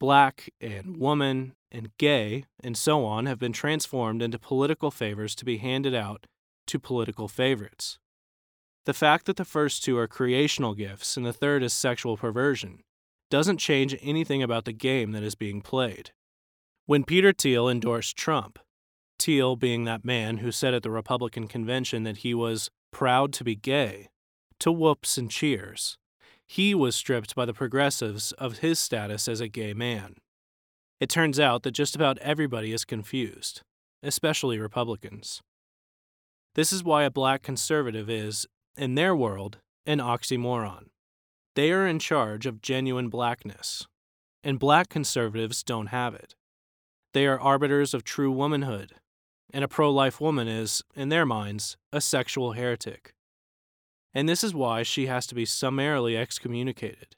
Black 0.00 0.48
and 0.58 0.96
woman 0.96 1.52
and 1.70 1.94
gay 1.98 2.44
and 2.64 2.78
so 2.78 3.04
on 3.04 3.26
have 3.26 3.38
been 3.38 3.52
transformed 3.52 4.22
into 4.22 4.38
political 4.38 4.90
favors 4.90 5.34
to 5.34 5.44
be 5.44 5.58
handed 5.58 5.94
out 5.94 6.26
to 6.66 6.78
political 6.78 7.28
favorites. 7.28 7.98
The 8.86 8.94
fact 8.94 9.26
that 9.26 9.36
the 9.36 9.44
first 9.44 9.82
two 9.82 9.98
are 9.98 10.06
creational 10.06 10.74
gifts 10.74 11.16
and 11.16 11.26
the 11.26 11.32
third 11.32 11.64
is 11.64 11.74
sexual 11.74 12.16
perversion 12.16 12.84
doesn't 13.30 13.58
change 13.58 13.96
anything 14.00 14.44
about 14.44 14.64
the 14.64 14.72
game 14.72 15.10
that 15.10 15.24
is 15.24 15.34
being 15.34 15.60
played. 15.60 16.12
When 16.86 17.02
Peter 17.02 17.32
Thiel 17.32 17.68
endorsed 17.68 18.16
Trump, 18.16 18.60
Thiel 19.18 19.56
being 19.56 19.84
that 19.84 20.04
man 20.04 20.38
who 20.38 20.52
said 20.52 20.72
at 20.72 20.84
the 20.84 20.92
Republican 20.92 21.48
convention 21.48 22.04
that 22.04 22.18
he 22.18 22.32
was 22.32 22.70
proud 22.92 23.32
to 23.32 23.44
be 23.44 23.56
gay, 23.56 24.08
to 24.60 24.70
whoops 24.70 25.18
and 25.18 25.28
cheers. 25.28 25.98
He 26.46 26.72
was 26.72 26.94
stripped 26.94 27.34
by 27.34 27.44
the 27.44 27.52
progressives 27.52 28.30
of 28.32 28.58
his 28.58 28.78
status 28.78 29.26
as 29.26 29.40
a 29.40 29.48
gay 29.48 29.74
man. 29.74 30.14
It 31.00 31.08
turns 31.08 31.40
out 31.40 31.64
that 31.64 31.72
just 31.72 31.96
about 31.96 32.18
everybody 32.18 32.72
is 32.72 32.84
confused, 32.84 33.62
especially 34.04 34.60
Republicans. 34.60 35.42
This 36.54 36.72
is 36.72 36.84
why 36.84 37.02
a 37.02 37.10
black 37.10 37.42
conservative 37.42 38.08
is, 38.08 38.46
in 38.76 38.94
their 38.94 39.14
world, 39.14 39.58
an 39.86 39.98
oxymoron. 39.98 40.86
They 41.54 41.72
are 41.72 41.86
in 41.86 41.98
charge 41.98 42.46
of 42.46 42.60
genuine 42.60 43.08
blackness, 43.08 43.86
and 44.44 44.58
black 44.58 44.88
conservatives 44.88 45.62
don't 45.62 45.88
have 45.88 46.14
it. 46.14 46.34
They 47.14 47.26
are 47.26 47.40
arbiters 47.40 47.94
of 47.94 48.04
true 48.04 48.30
womanhood, 48.30 48.92
and 49.52 49.64
a 49.64 49.68
pro 49.68 49.90
life 49.90 50.20
woman 50.20 50.48
is, 50.48 50.82
in 50.94 51.08
their 51.08 51.24
minds, 51.24 51.76
a 51.92 52.00
sexual 52.00 52.52
heretic. 52.52 53.14
And 54.12 54.28
this 54.28 54.44
is 54.44 54.54
why 54.54 54.82
she 54.82 55.06
has 55.06 55.26
to 55.28 55.34
be 55.34 55.44
summarily 55.44 56.16
excommunicated. 56.16 57.16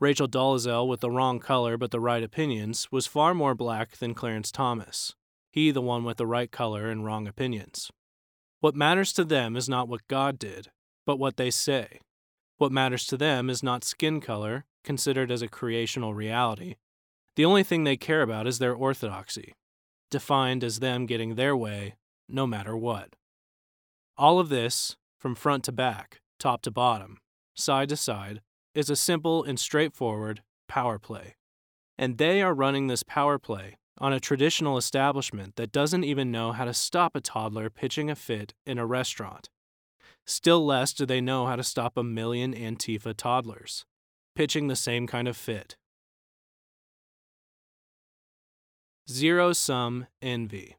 Rachel 0.00 0.28
Dolezal, 0.28 0.86
with 0.86 1.00
the 1.00 1.10
wrong 1.10 1.40
color 1.40 1.76
but 1.76 1.90
the 1.90 2.00
right 2.00 2.22
opinions, 2.22 2.88
was 2.92 3.06
far 3.06 3.34
more 3.34 3.54
black 3.54 3.96
than 3.96 4.14
Clarence 4.14 4.52
Thomas, 4.52 5.14
he 5.50 5.70
the 5.70 5.82
one 5.82 6.04
with 6.04 6.18
the 6.18 6.26
right 6.26 6.50
color 6.50 6.90
and 6.90 7.04
wrong 7.04 7.26
opinions. 7.26 7.90
What 8.60 8.74
matters 8.74 9.12
to 9.12 9.24
them 9.24 9.56
is 9.56 9.68
not 9.68 9.88
what 9.88 10.08
God 10.08 10.38
did, 10.38 10.68
but 11.06 11.18
what 11.18 11.36
they 11.36 11.50
say. 11.50 12.00
What 12.56 12.72
matters 12.72 13.06
to 13.06 13.16
them 13.16 13.48
is 13.48 13.62
not 13.62 13.84
skin 13.84 14.20
color, 14.20 14.64
considered 14.82 15.30
as 15.30 15.42
a 15.42 15.48
creational 15.48 16.12
reality. 16.12 16.74
The 17.36 17.44
only 17.44 17.62
thing 17.62 17.84
they 17.84 17.96
care 17.96 18.22
about 18.22 18.48
is 18.48 18.58
their 18.58 18.74
orthodoxy, 18.74 19.54
defined 20.10 20.64
as 20.64 20.80
them 20.80 21.06
getting 21.06 21.36
their 21.36 21.56
way 21.56 21.94
no 22.28 22.46
matter 22.48 22.76
what. 22.76 23.14
All 24.16 24.40
of 24.40 24.48
this, 24.48 24.96
from 25.18 25.36
front 25.36 25.62
to 25.64 25.72
back, 25.72 26.20
top 26.40 26.62
to 26.62 26.72
bottom, 26.72 27.18
side 27.54 27.90
to 27.90 27.96
side, 27.96 28.40
is 28.74 28.90
a 28.90 28.96
simple 28.96 29.44
and 29.44 29.58
straightforward 29.58 30.42
power 30.66 30.98
play. 30.98 31.36
And 31.96 32.18
they 32.18 32.42
are 32.42 32.54
running 32.54 32.88
this 32.88 33.04
power 33.04 33.38
play 33.38 33.76
on 34.00 34.12
a 34.12 34.20
traditional 34.20 34.76
establishment 34.76 35.56
that 35.56 35.72
doesn't 35.72 36.04
even 36.04 36.30
know 36.30 36.52
how 36.52 36.64
to 36.64 36.74
stop 36.74 37.14
a 37.16 37.20
toddler 37.20 37.68
pitching 37.68 38.10
a 38.10 38.14
fit 38.14 38.54
in 38.66 38.78
a 38.78 38.86
restaurant. 38.86 39.48
Still 40.26 40.64
less 40.64 40.92
do 40.92 41.06
they 41.06 41.20
know 41.20 41.46
how 41.46 41.56
to 41.56 41.62
stop 41.62 41.96
a 41.96 42.04
million 42.04 42.54
Antifa 42.54 43.14
toddlers 43.16 43.84
pitching 44.38 44.68
the 44.68 44.76
same 44.76 45.08
kind 45.08 45.26
of 45.26 45.36
fit. 45.36 45.76
Zero 49.10 49.52
sum 49.52 50.06
envy. 50.22 50.76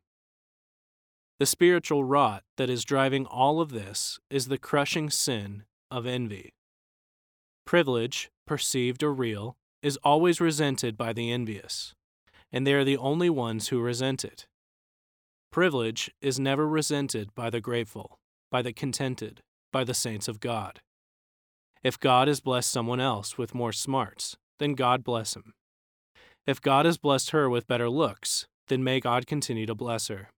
The 1.40 1.46
spiritual 1.46 2.06
rot 2.06 2.44
that 2.56 2.70
is 2.70 2.86
driving 2.86 3.26
all 3.26 3.60
of 3.60 3.72
this 3.72 4.18
is 4.30 4.48
the 4.48 4.58
crushing 4.58 5.10
sin 5.10 5.64
of 5.92 6.06
envy. 6.06 6.54
Privilege, 7.66 8.32
perceived 8.48 9.04
or 9.04 9.14
real, 9.14 9.58
is 9.84 9.98
always 10.06 10.40
resented 10.40 10.96
by 10.96 11.12
the 11.12 11.30
envious, 11.30 11.94
and 12.52 12.66
they 12.66 12.74
are 12.74 12.84
the 12.84 12.98
only 12.98 13.30
ones 13.30 13.68
who 13.68 13.80
resent 13.80 14.24
it. 14.24 14.48
Privilege 15.52 16.12
is 16.22 16.40
never 16.40 16.68
resented 16.68 17.34
by 17.36 17.50
the 17.50 17.62
grateful, 17.62 18.20
by 18.52 18.62
the 18.62 18.74
contented, 18.74 19.42
by 19.72 19.84
the 19.84 19.94
saints 19.94 20.28
of 20.28 20.40
God. 20.40 20.82
If 21.84 22.00
God 22.00 22.28
has 22.28 22.40
blessed 22.40 22.72
someone 22.72 23.00
else 23.00 23.38
with 23.38 23.56
more 23.56 23.72
smarts, 23.72 24.36
then 24.60 24.74
God 24.74 25.04
bless 25.04 25.36
him. 25.36 25.54
If 26.46 26.62
God 26.62 26.86
has 26.86 26.98
blessed 26.98 27.32
her 27.32 27.50
with 27.50 27.68
better 27.68 27.90
looks, 27.90 28.48
then 28.68 28.84
may 28.84 29.00
God 29.00 29.28
continue 29.28 29.66
to 29.66 29.76
bless 29.76 30.08
her. 30.08 30.30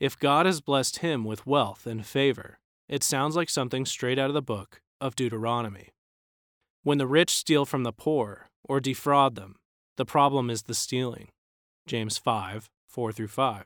If 0.00 0.18
God 0.18 0.46
has 0.46 0.60
blessed 0.60 0.98
him 0.98 1.24
with 1.24 1.46
wealth 1.46 1.86
and 1.86 2.04
favor, 2.04 2.58
it 2.88 3.02
sounds 3.02 3.36
like 3.36 3.48
something 3.48 3.86
straight 3.86 4.18
out 4.18 4.30
of 4.30 4.34
the 4.34 4.42
book 4.42 4.80
of 5.00 5.16
Deuteronomy. 5.16 5.90
When 6.82 6.98
the 6.98 7.06
rich 7.06 7.30
steal 7.30 7.64
from 7.64 7.82
the 7.82 7.92
poor 7.92 8.48
or 8.64 8.80
defraud 8.80 9.36
them, 9.36 9.56
the 9.96 10.04
problem 10.04 10.50
is 10.50 10.62
the 10.62 10.74
stealing. 10.74 11.28
James 11.86 12.18
5 12.18 12.70
4 12.88 13.12
through 13.12 13.28
5. 13.28 13.64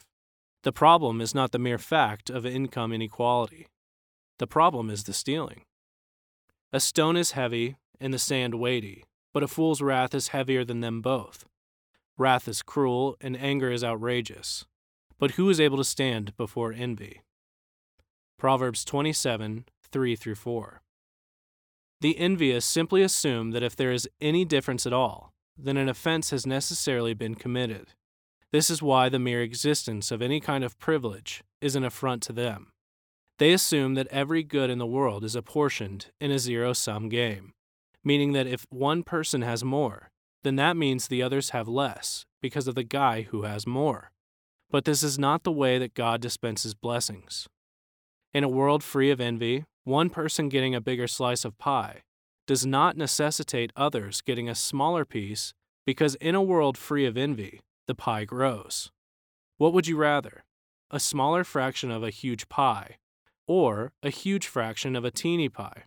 The 0.62 0.72
problem 0.72 1.20
is 1.20 1.34
not 1.34 1.52
the 1.52 1.58
mere 1.58 1.78
fact 1.78 2.30
of 2.30 2.44
income 2.44 2.92
inequality. 2.92 3.66
The 4.38 4.46
problem 4.46 4.90
is 4.90 5.04
the 5.04 5.12
stealing. 5.12 5.62
A 6.72 6.80
stone 6.80 7.16
is 7.16 7.32
heavy 7.32 7.76
and 8.00 8.12
the 8.12 8.18
sand 8.18 8.54
weighty, 8.54 9.04
but 9.32 9.42
a 9.42 9.48
fool's 9.48 9.82
wrath 9.82 10.14
is 10.14 10.28
heavier 10.28 10.64
than 10.64 10.80
them 10.80 11.00
both. 11.00 11.44
Wrath 12.16 12.48
is 12.48 12.62
cruel, 12.62 13.16
and 13.20 13.40
anger 13.40 13.70
is 13.70 13.84
outrageous. 13.84 14.64
But 15.18 15.32
who 15.32 15.48
is 15.50 15.60
able 15.60 15.76
to 15.76 15.84
stand 15.84 16.36
before 16.36 16.72
envy? 16.72 17.22
Proverbs 18.38 18.84
27 18.84 19.66
3 19.90 20.16
through 20.16 20.34
4. 20.34 20.82
The 22.00 22.18
envious 22.18 22.64
simply 22.64 23.02
assume 23.02 23.52
that 23.52 23.62
if 23.62 23.74
there 23.74 23.92
is 23.92 24.08
any 24.20 24.44
difference 24.44 24.86
at 24.86 24.92
all, 24.92 25.32
then 25.56 25.76
an 25.76 25.88
offense 25.88 26.30
has 26.30 26.46
necessarily 26.46 27.14
been 27.14 27.34
committed. 27.34 27.94
This 28.50 28.70
is 28.70 28.82
why 28.82 29.08
the 29.08 29.18
mere 29.18 29.42
existence 29.42 30.10
of 30.10 30.22
any 30.22 30.40
kind 30.40 30.64
of 30.64 30.78
privilege 30.78 31.42
is 31.60 31.76
an 31.76 31.84
affront 31.84 32.22
to 32.24 32.32
them. 32.32 32.68
They 33.38 33.52
assume 33.52 33.94
that 33.94 34.08
every 34.08 34.42
good 34.42 34.70
in 34.70 34.78
the 34.78 34.86
world 34.86 35.22
is 35.22 35.36
apportioned 35.36 36.06
in 36.20 36.30
a 36.30 36.38
zero 36.38 36.72
sum 36.72 37.08
game, 37.08 37.52
meaning 38.02 38.32
that 38.32 38.46
if 38.46 38.64
one 38.70 39.02
person 39.02 39.42
has 39.42 39.62
more, 39.62 40.08
then 40.44 40.56
that 40.56 40.76
means 40.76 41.08
the 41.08 41.22
others 41.22 41.50
have 41.50 41.68
less 41.68 42.24
because 42.40 42.66
of 42.66 42.74
the 42.74 42.84
guy 42.84 43.22
who 43.22 43.42
has 43.42 43.66
more. 43.66 44.10
But 44.70 44.84
this 44.84 45.02
is 45.02 45.18
not 45.18 45.44
the 45.44 45.52
way 45.52 45.78
that 45.78 45.94
God 45.94 46.20
dispenses 46.20 46.74
blessings. 46.74 47.46
In 48.32 48.44
a 48.44 48.48
world 48.48 48.82
free 48.82 49.10
of 49.10 49.20
envy, 49.20 49.64
one 49.84 50.10
person 50.10 50.48
getting 50.48 50.74
a 50.74 50.80
bigger 50.80 51.06
slice 51.06 51.44
of 51.44 51.58
pie 51.58 52.02
does 52.46 52.64
not 52.64 52.96
necessitate 52.96 53.72
others 53.76 54.20
getting 54.22 54.48
a 54.48 54.54
smaller 54.54 55.04
piece 55.04 55.52
because 55.86 56.14
in 56.16 56.34
a 56.34 56.42
world 56.42 56.76
free 56.76 57.06
of 57.06 57.16
envy, 57.16 57.60
the 57.88 57.94
pie 57.94 58.24
grows. 58.24 58.92
What 59.56 59.72
would 59.72 59.88
you 59.88 59.96
rather? 59.96 60.44
A 60.92 61.00
smaller 61.00 61.42
fraction 61.42 61.90
of 61.90 62.04
a 62.04 62.10
huge 62.10 62.48
pie 62.48 62.98
or 63.48 63.92
a 64.02 64.10
huge 64.10 64.46
fraction 64.46 64.94
of 64.94 65.04
a 65.04 65.10
teeny 65.10 65.48
pie? 65.48 65.84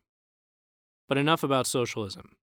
But 1.08 1.18
enough 1.18 1.44
about 1.44 1.68
socialism. 1.68 2.36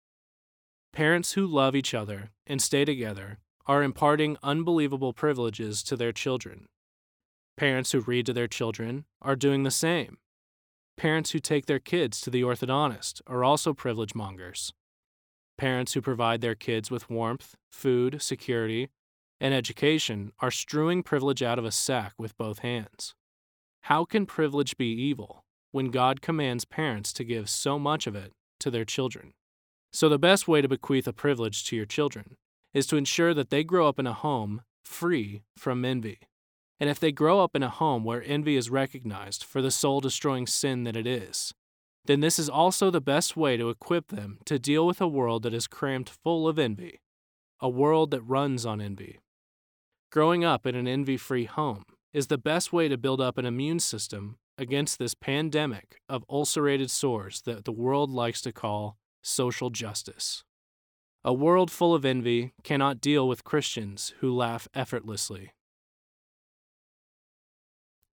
Parents 0.94 1.34
who 1.34 1.46
love 1.46 1.76
each 1.76 1.94
other 1.94 2.30
and 2.46 2.62
stay 2.62 2.86
together 2.86 3.40
are 3.66 3.84
imparting 3.84 4.38
unbelievable 4.42 5.12
privileges 5.12 5.84
to 5.84 5.98
their 5.98 6.14
children. 6.14 6.68
Parents 7.58 7.92
who 7.92 8.00
read 8.00 8.26
to 8.28 8.34
their 8.34 8.48
children 8.48 9.06
are 9.22 9.36
doing 9.36 9.64
the 9.64 9.72
same. 9.72 10.18
Parents 10.96 11.32
who 11.32 11.40
take 11.40 11.66
their 11.66 11.80
kids 11.80 12.22
to 12.22 12.30
the 12.30 12.42
orthodontist 12.42 13.22
are 13.28 13.44
also 13.44 13.74
privilege 13.74 14.16
mongers. 14.16 14.72
Parents 15.58 15.94
who 15.94 16.02
provide 16.02 16.42
their 16.42 16.56
kids 16.56 16.92
with 16.92 17.10
warmth, 17.10 17.56
food, 17.72 18.22
security, 18.22 18.90
and 19.40 19.54
education 19.54 20.32
are 20.40 20.52
strewing 20.52 21.04
privilege 21.04 21.44
out 21.44 21.60
of 21.60 21.66
a 21.66 21.72
sack 21.72 22.14
with 22.18 22.38
both 22.38 22.60
hands. 22.60 23.14
How 23.82 24.06
can 24.06 24.26
privilege 24.26 24.78
be 24.78 24.92
evil 24.92 25.44
when 25.72 25.92
God 25.92 26.22
commands 26.22 26.66
parents 26.66 27.14
to 27.14 27.24
give 27.24 27.50
so 27.50 27.78
much 27.80 28.08
of 28.08 28.16
it 28.16 28.34
to 28.60 28.72
their 28.72 28.86
children? 28.86 29.34
So, 29.94 30.10
the 30.10 30.20
best 30.20 30.48
way 30.48 30.62
to 30.62 30.68
bequeath 30.68 31.08
a 31.08 31.14
privilege 31.14 31.64
to 31.66 31.76
your 31.76 31.86
children 31.86 32.36
is 32.74 32.86
to 32.88 32.98
ensure 32.98 33.34
that 33.34 33.50
they 33.50 33.64
grow 33.64 33.88
up 33.88 33.98
in 33.98 34.08
a 34.08 34.14
home 34.14 34.62
free 34.84 35.44
from 35.56 35.86
envy. 35.86 36.20
And 36.80 36.90
if 36.90 37.00
they 37.00 37.12
grow 37.12 37.40
up 37.44 37.56
in 37.56 37.64
a 37.64 37.70
home 37.70 38.04
where 38.04 38.24
envy 38.26 38.56
is 38.56 38.70
recognized 38.70 39.44
for 39.44 39.62
the 39.62 39.72
soul 39.72 40.00
destroying 40.00 40.46
sin 40.46 40.84
that 40.84 40.96
it 40.96 41.08
is, 41.08 41.54
then 42.06 42.20
this 42.20 42.40
is 42.40 42.50
also 42.50 42.90
the 42.90 43.02
best 43.02 43.36
way 43.36 43.58
to 43.58 43.70
equip 43.70 44.08
them 44.08 44.40
to 44.46 44.60
deal 44.60 44.86
with 44.86 45.02
a 45.02 45.08
world 45.08 45.44
that 45.44 45.54
is 45.54 45.68
crammed 45.68 46.10
full 46.10 46.48
of 46.48 46.60
envy, 46.60 47.02
a 47.60 47.70
world 47.70 48.12
that 48.12 48.22
runs 48.22 48.66
on 48.66 48.80
envy. 48.80 49.20
Growing 50.10 50.46
up 50.46 50.66
in 50.66 50.74
an 50.74 50.88
envy 50.88 51.18
free 51.18 51.46
home 51.46 51.84
is 52.14 52.28
the 52.28 52.38
best 52.38 52.72
way 52.72 52.88
to 52.88 52.98
build 52.98 53.20
up 53.20 53.38
an 53.38 53.46
immune 53.46 53.80
system 53.80 54.38
against 54.58 54.98
this 54.98 55.14
pandemic 55.14 56.00
of 56.08 56.24
ulcerated 56.30 56.90
sores 56.90 57.42
that 57.42 57.66
the 57.66 57.74
world 57.74 58.10
likes 58.10 58.42
to 58.42 58.54
call 58.54 58.98
social 59.22 59.70
justice. 59.70 60.44
A 61.26 61.34
world 61.34 61.70
full 61.70 61.94
of 61.94 62.06
envy 62.06 62.54
cannot 62.64 63.02
deal 63.02 63.28
with 63.28 63.44
Christians 63.44 64.14
who 64.22 64.34
laugh 64.34 64.70
effortlessly. 64.74 65.52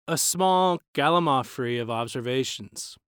A 0.07 0.19
small 0.19 0.81
gallimaufry 0.95 1.81
of 1.81 1.89
observations. 1.89 2.99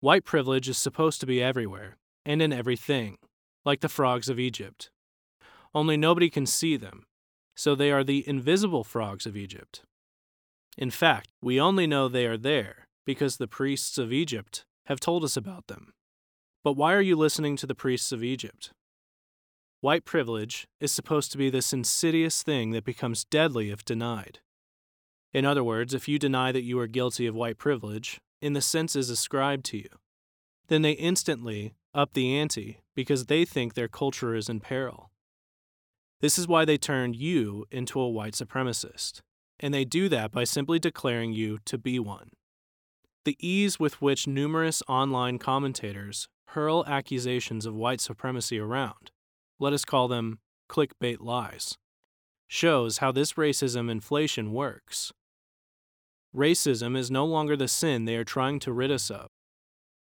White 0.00 0.24
privilege 0.24 0.68
is 0.68 0.76
supposed 0.76 1.20
to 1.20 1.26
be 1.26 1.42
everywhere 1.42 1.96
and 2.26 2.42
in 2.42 2.52
everything, 2.52 3.16
like 3.64 3.80
the 3.80 3.88
frogs 3.88 4.28
of 4.28 4.38
Egypt. 4.38 4.90
Only 5.74 5.96
nobody 5.96 6.28
can 6.28 6.44
see 6.44 6.76
them, 6.76 7.04
so 7.62 7.76
they 7.76 7.92
are 7.92 8.02
the 8.02 8.28
invisible 8.28 8.82
frogs 8.82 9.24
of 9.24 9.36
Egypt. 9.36 9.84
In 10.76 10.90
fact, 10.90 11.28
we 11.40 11.60
only 11.60 11.86
know 11.86 12.08
they 12.08 12.26
are 12.26 12.36
there 12.36 12.88
because 13.06 13.36
the 13.36 13.46
priests 13.46 13.98
of 13.98 14.12
Egypt 14.12 14.64
have 14.86 14.98
told 14.98 15.22
us 15.22 15.36
about 15.36 15.68
them. 15.68 15.92
But 16.64 16.72
why 16.72 16.92
are 16.92 17.00
you 17.00 17.14
listening 17.14 17.54
to 17.58 17.66
the 17.68 17.76
priests 17.76 18.10
of 18.10 18.24
Egypt? 18.24 18.72
White 19.80 20.04
privilege 20.04 20.66
is 20.80 20.90
supposed 20.90 21.30
to 21.30 21.38
be 21.38 21.50
this 21.50 21.72
insidious 21.72 22.42
thing 22.42 22.72
that 22.72 22.84
becomes 22.84 23.26
deadly 23.26 23.70
if 23.70 23.84
denied. 23.84 24.40
In 25.32 25.44
other 25.44 25.62
words, 25.62 25.94
if 25.94 26.08
you 26.08 26.18
deny 26.18 26.50
that 26.50 26.64
you 26.64 26.80
are 26.80 26.88
guilty 26.88 27.28
of 27.28 27.36
white 27.36 27.58
privilege, 27.58 28.20
in 28.40 28.54
the 28.54 28.60
senses 28.60 29.08
ascribed 29.08 29.64
to 29.66 29.76
you, 29.76 29.88
then 30.66 30.82
they 30.82 30.92
instantly 30.92 31.74
up 31.94 32.12
the 32.12 32.36
ante 32.36 32.80
because 32.96 33.26
they 33.26 33.44
think 33.44 33.74
their 33.74 33.86
culture 33.86 34.34
is 34.34 34.48
in 34.48 34.58
peril. 34.58 35.11
This 36.22 36.38
is 36.38 36.46
why 36.46 36.64
they 36.64 36.78
turned 36.78 37.16
you 37.16 37.66
into 37.72 38.00
a 38.00 38.08
white 38.08 38.34
supremacist, 38.34 39.22
and 39.58 39.74
they 39.74 39.84
do 39.84 40.08
that 40.08 40.30
by 40.30 40.44
simply 40.44 40.78
declaring 40.78 41.32
you 41.32 41.58
to 41.64 41.76
be 41.76 41.98
one. 41.98 42.30
The 43.24 43.36
ease 43.40 43.80
with 43.80 44.00
which 44.00 44.28
numerous 44.28 44.84
online 44.88 45.40
commentators 45.40 46.28
hurl 46.50 46.84
accusations 46.86 47.66
of 47.66 47.74
white 47.74 48.00
supremacy 48.00 48.56
around, 48.56 49.10
let 49.58 49.72
us 49.72 49.84
call 49.84 50.06
them 50.06 50.38
clickbait 50.68 51.18
lies, 51.20 51.76
shows 52.46 52.98
how 52.98 53.10
this 53.10 53.32
racism 53.32 53.90
inflation 53.90 54.52
works. 54.52 55.12
Racism 56.34 56.96
is 56.96 57.10
no 57.10 57.26
longer 57.26 57.56
the 57.56 57.66
sin 57.66 58.04
they 58.04 58.16
are 58.16 58.24
trying 58.24 58.60
to 58.60 58.72
rid 58.72 58.92
us 58.92 59.10
of. 59.10 59.26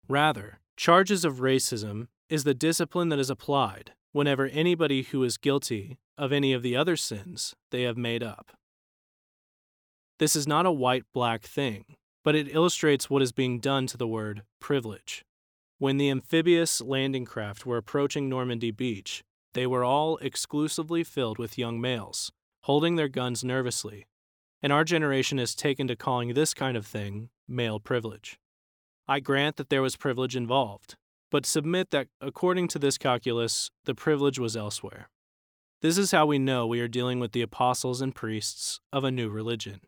Rather, 0.07 0.60
charges 0.77 1.25
of 1.25 1.38
racism 1.39 2.07
is 2.29 2.43
the 2.43 2.53
discipline 2.53 3.10
that 3.10 3.19
is 3.19 3.31
applied 3.31 3.93
whenever 4.12 4.47
anybody 4.47 5.04
who 5.04 5.24
is 5.24 5.38
guilty 5.38 5.97
of 6.17 6.32
any 6.32 6.54
of 6.54 6.63
the 6.63 6.76
other 6.76 6.95
sins 6.95 7.56
they 7.71 7.84
have 7.84 7.97
made 7.97 8.24
up. 8.24 8.52
This 10.19 10.36
is 10.36 10.47
not 10.47 10.65
a 10.65 10.71
white 10.71 11.06
black 11.13 11.43
thing, 11.43 11.86
but 12.24 12.36
it 12.36 12.54
illustrates 12.54 13.10
what 13.10 13.21
is 13.21 13.32
being 13.32 13.60
done 13.60 13.88
to 13.88 13.97
the 13.97 14.08
word 14.08 14.43
privilege. 14.60 15.26
When 15.80 15.97
the 15.97 16.12
amphibious 16.12 16.80
landing 16.80 17.26
craft 17.26 17.65
were 17.65 17.78
approaching 17.78 18.30
Normandy 18.30 18.69
Beach, 18.69 19.24
they 19.54 19.65
were 19.65 19.84
all 19.84 20.17
exclusively 20.17 21.04
filled 21.04 21.39
with 21.39 21.58
young 21.58 21.82
males, 21.82 22.32
holding 22.63 22.95
their 22.95 23.08
guns 23.08 23.43
nervously, 23.43 24.06
and 24.62 24.71
our 24.71 24.84
generation 24.84 25.39
has 25.39 25.56
taken 25.56 25.88
to 25.88 25.95
calling 25.95 26.34
this 26.34 26.54
kind 26.54 26.78
of 26.78 26.86
thing 26.86 27.30
male 27.47 27.80
privilege. 27.80 28.38
I 29.08 29.19
grant 29.19 29.56
that 29.58 29.69
there 29.69 29.82
was 29.82 29.95
privilege 29.95 30.36
involved, 30.36 30.95
but 31.31 31.45
submit 31.45 31.89
that 31.91 32.07
according 32.19 32.67
to 32.67 32.79
this 32.79 32.97
calculus, 32.97 33.71
the 33.85 33.95
privilege 33.95 34.37
was 34.37 34.55
elsewhere. 34.55 35.09
This 35.81 35.97
is 35.97 36.11
how 36.11 36.27
we 36.27 36.37
know 36.37 36.67
we 36.67 36.81
are 36.81 36.87
dealing 36.87 37.19
with 37.19 37.31
the 37.31 37.41
apostles 37.41 38.01
and 38.01 38.13
priests 38.13 38.79
of 38.93 39.03
a 39.03 39.09
new 39.09 39.29
religion, 39.29 39.81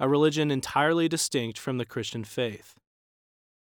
a 0.00 0.08
religion 0.08 0.50
entirely 0.50 1.08
distinct 1.08 1.58
from 1.58 1.78
the 1.78 1.84
Christian 1.84 2.24
faith. 2.24 2.74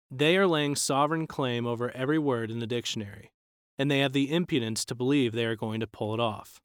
They 0.08 0.36
are 0.36 0.46
laying 0.46 0.76
sovereign 0.76 1.26
claim 1.26 1.66
over 1.66 1.90
every 1.96 2.18
word 2.18 2.50
in 2.50 2.60
the 2.60 2.66
dictionary, 2.66 3.32
and 3.78 3.90
they 3.90 4.00
have 4.00 4.12
the 4.12 4.32
impudence 4.32 4.84
to 4.84 4.94
believe 4.94 5.32
they 5.32 5.46
are 5.46 5.56
going 5.56 5.80
to 5.80 5.86
pull 5.86 6.14
it 6.14 6.20
off. 6.20 6.60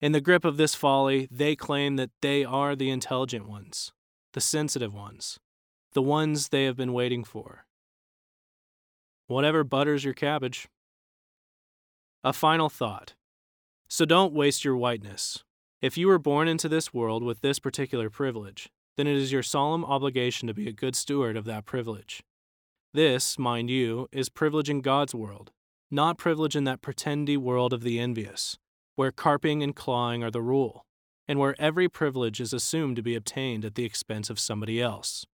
In 0.00 0.10
the 0.10 0.20
grip 0.20 0.44
of 0.44 0.56
this 0.56 0.74
folly, 0.74 1.28
they 1.30 1.54
claim 1.54 1.94
that 1.94 2.10
they 2.20 2.44
are 2.44 2.74
the 2.74 2.90
intelligent 2.90 3.48
ones, 3.48 3.92
the 4.32 4.40
sensitive 4.40 4.92
ones, 4.92 5.38
the 5.92 6.02
ones 6.02 6.48
they 6.48 6.64
have 6.64 6.76
been 6.76 6.92
waiting 6.92 7.22
for. 7.22 7.66
Whatever 9.32 9.64
butters 9.64 10.04
your 10.04 10.12
cabbage. 10.12 10.68
A 12.22 12.34
final 12.34 12.68
thought. 12.68 13.14
So 13.88 14.04
don't 14.04 14.34
waste 14.34 14.62
your 14.62 14.76
whiteness. 14.76 15.42
If 15.80 15.96
you 15.96 16.08
were 16.08 16.18
born 16.18 16.48
into 16.48 16.68
this 16.68 16.92
world 16.92 17.22
with 17.22 17.40
this 17.40 17.58
particular 17.58 18.10
privilege, 18.10 18.68
then 18.98 19.06
it 19.06 19.16
is 19.16 19.32
your 19.32 19.42
solemn 19.42 19.86
obligation 19.86 20.48
to 20.48 20.54
be 20.54 20.68
a 20.68 20.72
good 20.72 20.94
steward 20.94 21.38
of 21.38 21.46
that 21.46 21.64
privilege. 21.64 22.22
This, 22.92 23.38
mind 23.38 23.70
you, 23.70 24.06
is 24.12 24.28
privilege 24.28 24.68
in 24.68 24.82
God's 24.82 25.14
world, 25.14 25.50
not 25.90 26.18
privilege 26.18 26.54
in 26.54 26.64
that 26.64 26.82
pretendy 26.82 27.38
world 27.38 27.72
of 27.72 27.84
the 27.84 27.98
envious, 27.98 28.58
where 28.96 29.10
carping 29.10 29.62
and 29.62 29.74
clawing 29.74 30.22
are 30.22 30.30
the 30.30 30.42
rule, 30.42 30.84
and 31.26 31.38
where 31.38 31.56
every 31.58 31.88
privilege 31.88 32.38
is 32.38 32.52
assumed 32.52 32.96
to 32.96 33.02
be 33.02 33.14
obtained 33.14 33.64
at 33.64 33.76
the 33.76 33.86
expense 33.86 34.28
of 34.28 34.38
somebody 34.38 34.78
else. 34.78 35.24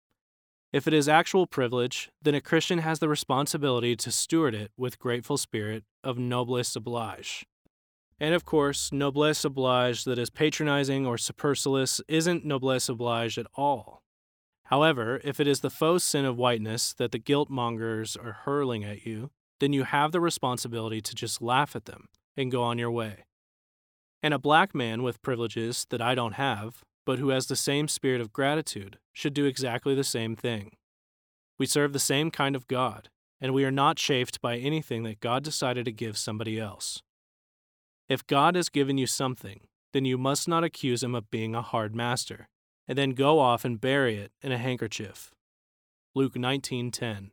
If 0.71 0.87
it 0.87 0.93
is 0.93 1.09
actual 1.09 1.47
privilege, 1.47 2.11
then 2.21 2.35
a 2.35 2.43
Christian 2.43 2.81
has 2.81 2.99
the 2.99 3.09
responsibility 3.09 3.97
to 3.97 4.11
steward 4.11 4.55
it 4.55 4.71
with 4.77 4.99
grateful 4.99 5.39
spirit 5.39 5.85
of 6.05 6.19
noblesse 6.19 6.77
oblige. 6.77 7.47
And 8.21 8.35
of 8.35 8.45
course, 8.45 8.93
noblesse 8.93 9.47
oblige 9.47 10.05
that 10.05 10.19
is 10.19 10.29
patronizing 10.29 11.07
or 11.07 11.17
supercilious 11.17 12.03
isn't 12.07 12.45
noblesse 12.45 12.91
oblige 12.91 13.39
at 13.39 13.47
all. 13.55 14.03
However, 14.65 15.23
if 15.25 15.41
it 15.41 15.47
is 15.47 15.61
the 15.61 15.71
faux 15.71 16.05
sin 16.05 16.27
of 16.27 16.37
whiteness 16.37 16.93
that 16.95 17.13
the 17.13 17.19
guilt 17.19 17.49
mongers 17.49 18.15
are 18.17 18.33
hurling 18.45 18.85
at 18.85 19.07
you, 19.07 19.31
then 19.61 19.73
you 19.73 19.85
have 19.85 20.13
the 20.13 20.21
responsibility 20.21 21.01
to 21.01 21.15
just 21.15 21.41
laugh 21.41 21.75
at 21.75 21.87
them 21.87 22.09
and 22.37 22.53
go 22.53 22.63
on 22.63 22.79
your 22.79 22.91
way. 22.91 23.25
And 24.23 24.35
a 24.35 24.39
black 24.39 24.75
man 24.75 25.03
with 25.03 25.23
privileges 25.23 25.87
that 25.89 26.03
I 26.03 26.15
don't 26.15 26.35
have, 26.35 26.85
but 27.09 27.19
who 27.19 27.31
has 27.31 27.47
the 27.47 27.57
same 27.57 27.89
spirit 27.89 28.21
of 28.21 28.35
gratitude, 28.35 28.99
should 29.15 29.33
do 29.33 29.47
exactly 29.47 29.95
the 29.95 30.05
same 30.05 30.37
thing. 30.37 30.73
We 31.59 31.65
serve 31.65 31.95
the 31.95 31.99
same 31.99 32.31
kind 32.31 32.55
of 32.55 32.69
God, 32.69 33.09
and 33.41 33.55
we 33.55 33.65
are 33.65 33.71
not 33.71 33.97
chafed 33.97 34.43
by 34.43 34.59
anything 34.59 35.05
that 35.05 35.21
God 35.21 35.43
decided 35.43 35.87
to 35.87 35.91
give 35.91 36.19
somebody 36.19 36.61
else. 36.61 37.03
If 38.11 38.27
God 38.27 38.57
has 38.57 38.69
given 38.69 38.99
you 38.99 39.07
something, 39.07 39.61
then 39.95 40.05
you 40.05 40.19
must 40.19 40.49
not 40.49 40.65
accuse 40.65 41.03
him 41.03 41.15
of 41.15 41.31
being 41.31 41.55
a 41.55 41.63
hard 41.63 41.97
master 41.97 42.47
and 42.87 42.99
then 42.99 43.13
go 43.13 43.39
off 43.39 43.65
and 43.65 43.81
bury 43.81 44.17
it 44.17 44.31
in 44.43 44.53
a 44.53 44.59
handkerchief. 44.59 45.31
Luke 46.15 46.35
19:10. 46.35 47.31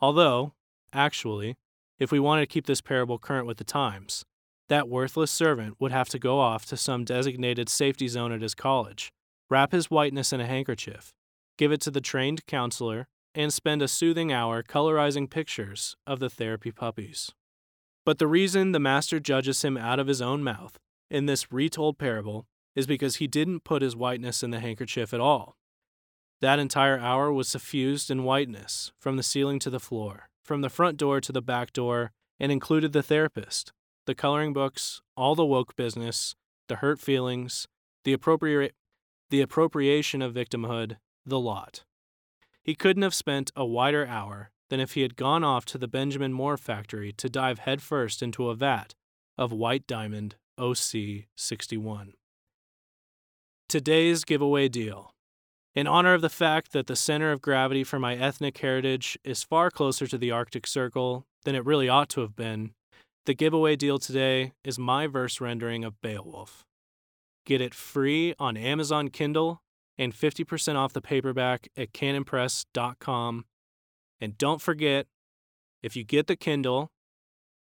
Although, 0.00 0.54
actually, 0.92 1.54
if 2.00 2.10
we 2.10 2.18
wanted 2.18 2.40
to 2.42 2.52
keep 2.52 2.66
this 2.66 2.80
parable 2.80 3.20
current 3.20 3.46
with 3.46 3.58
the 3.58 3.62
times, 3.62 4.24
that 4.68 4.88
worthless 4.88 5.30
servant 5.30 5.76
would 5.78 5.92
have 5.92 6.08
to 6.08 6.18
go 6.18 6.40
off 6.40 6.64
to 6.66 6.76
some 6.76 7.04
designated 7.04 7.68
safety 7.68 8.08
zone 8.08 8.32
at 8.32 8.42
his 8.42 8.54
college, 8.54 9.12
wrap 9.50 9.72
his 9.72 9.90
whiteness 9.90 10.32
in 10.32 10.40
a 10.40 10.46
handkerchief, 10.46 11.12
give 11.58 11.72
it 11.72 11.80
to 11.82 11.90
the 11.90 12.00
trained 12.00 12.46
counselor, 12.46 13.06
and 13.34 13.52
spend 13.52 13.82
a 13.82 13.88
soothing 13.88 14.32
hour 14.32 14.62
colorizing 14.62 15.28
pictures 15.28 15.96
of 16.06 16.20
the 16.20 16.30
therapy 16.30 16.70
puppies. 16.70 17.32
But 18.06 18.18
the 18.18 18.26
reason 18.26 18.72
the 18.72 18.80
master 18.80 19.18
judges 19.18 19.62
him 19.62 19.76
out 19.76 19.98
of 19.98 20.06
his 20.06 20.22
own 20.22 20.42
mouth 20.42 20.78
in 21.10 21.26
this 21.26 21.52
retold 21.52 21.98
parable 21.98 22.46
is 22.74 22.86
because 22.86 23.16
he 23.16 23.26
didn't 23.26 23.64
put 23.64 23.82
his 23.82 23.96
whiteness 23.96 24.42
in 24.42 24.50
the 24.50 24.60
handkerchief 24.60 25.12
at 25.14 25.20
all. 25.20 25.56
That 26.40 26.58
entire 26.58 26.98
hour 26.98 27.32
was 27.32 27.48
suffused 27.48 28.10
in 28.10 28.24
whiteness, 28.24 28.92
from 28.98 29.16
the 29.16 29.22
ceiling 29.22 29.58
to 29.60 29.70
the 29.70 29.80
floor, 29.80 30.28
from 30.42 30.60
the 30.60 30.68
front 30.68 30.96
door 30.98 31.20
to 31.20 31.32
the 31.32 31.40
back 31.40 31.72
door, 31.72 32.12
and 32.38 32.52
included 32.52 32.92
the 32.92 33.02
therapist, 33.02 33.72
the 34.06 34.14
coloring 34.14 34.52
books, 34.52 35.00
all 35.16 35.34
the 35.34 35.44
woke 35.44 35.76
business, 35.76 36.34
the 36.68 36.76
hurt 36.76 37.00
feelings, 37.00 37.66
the 38.04 38.12
appropriate 38.12 38.74
the 39.30 39.40
appropriation 39.40 40.22
of 40.22 40.34
victimhood, 40.34 40.96
the 41.24 41.40
lot. 41.40 41.84
He 42.62 42.74
couldn't 42.74 43.02
have 43.02 43.14
spent 43.14 43.50
a 43.56 43.64
wider 43.64 44.06
hour 44.06 44.50
than 44.70 44.80
if 44.80 44.94
he 44.94 45.02
had 45.02 45.16
gone 45.16 45.42
off 45.42 45.64
to 45.66 45.78
the 45.78 45.88
Benjamin 45.88 46.32
Moore 46.32 46.56
factory 46.56 47.12
to 47.12 47.28
dive 47.28 47.60
headfirst 47.60 48.22
into 48.22 48.48
a 48.48 48.54
vat 48.54 48.94
of 49.36 49.52
white 49.52 49.86
diamond 49.86 50.36
OC 50.58 51.26
61. 51.36 52.14
Today's 53.68 54.24
giveaway 54.24 54.68
deal. 54.68 55.14
In 55.74 55.88
honor 55.88 56.14
of 56.14 56.20
the 56.20 56.30
fact 56.30 56.72
that 56.72 56.86
the 56.86 56.94
center 56.94 57.32
of 57.32 57.42
gravity 57.42 57.82
for 57.82 57.98
my 57.98 58.14
ethnic 58.14 58.58
heritage 58.58 59.18
is 59.24 59.42
far 59.42 59.70
closer 59.70 60.06
to 60.06 60.16
the 60.16 60.30
Arctic 60.30 60.66
Circle 60.66 61.26
than 61.44 61.56
it 61.56 61.64
really 61.64 61.88
ought 61.88 62.08
to 62.10 62.20
have 62.20 62.36
been, 62.36 62.72
the 63.26 63.34
giveaway 63.34 63.76
deal 63.76 63.98
today 63.98 64.52
is 64.64 64.78
my 64.78 65.06
verse 65.06 65.40
rendering 65.40 65.84
of 65.84 66.00
Beowulf. 66.00 66.64
Get 67.46 67.60
it 67.60 67.74
free 67.74 68.34
on 68.38 68.56
Amazon 68.56 69.08
Kindle 69.08 69.62
and 69.98 70.12
50% 70.12 70.76
off 70.76 70.92
the 70.92 71.00
paperback 71.00 71.68
at 71.76 71.92
canonpress.com. 71.92 73.44
And 74.20 74.38
don't 74.38 74.60
forget, 74.60 75.06
if 75.82 75.96
you 75.96 76.04
get 76.04 76.26
the 76.26 76.36
Kindle, 76.36 76.90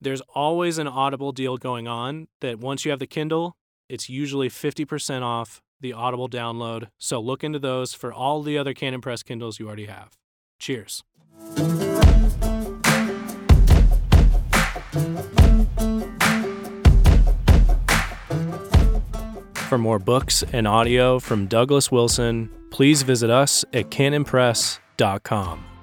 there's 0.01 0.23
always 0.35 0.79
an 0.79 0.89
Audible 0.89 1.33
deal 1.33 1.57
going 1.57 1.89
on 1.89 2.29
that 2.41 2.59
once 2.59 2.85
you 2.85 2.91
have 2.91 3.01
the 3.01 3.07
Kindle, 3.07 3.57
it's 3.89 4.09
usually 4.09 4.49
50% 4.49 5.23
off 5.23 5.63
the 5.81 5.93
Audible 5.93 6.29
download. 6.29 6.89
So 6.99 7.21
look 7.21 7.45
into 7.45 7.59
those 7.59 7.95
for 7.95 8.13
all 8.13 8.43
the 8.43 8.57
other 8.59 8.75
Canon 8.75 9.01
Press 9.01 9.23
Kindles 9.23 9.59
you 9.59 9.67
already 9.67 9.87
have. 9.87 10.17
Cheers. 10.59 11.03
For 19.75 19.79
more 19.79 19.99
books 19.99 20.45
and 20.53 20.69
audio 20.69 21.19
from 21.19 21.49
Douglas 21.49 21.91
Wilson, 21.91 22.49
please 22.71 23.03
visit 23.03 23.29
us 23.29 23.65
at 23.73 23.91
canonpress.com. 23.91 25.74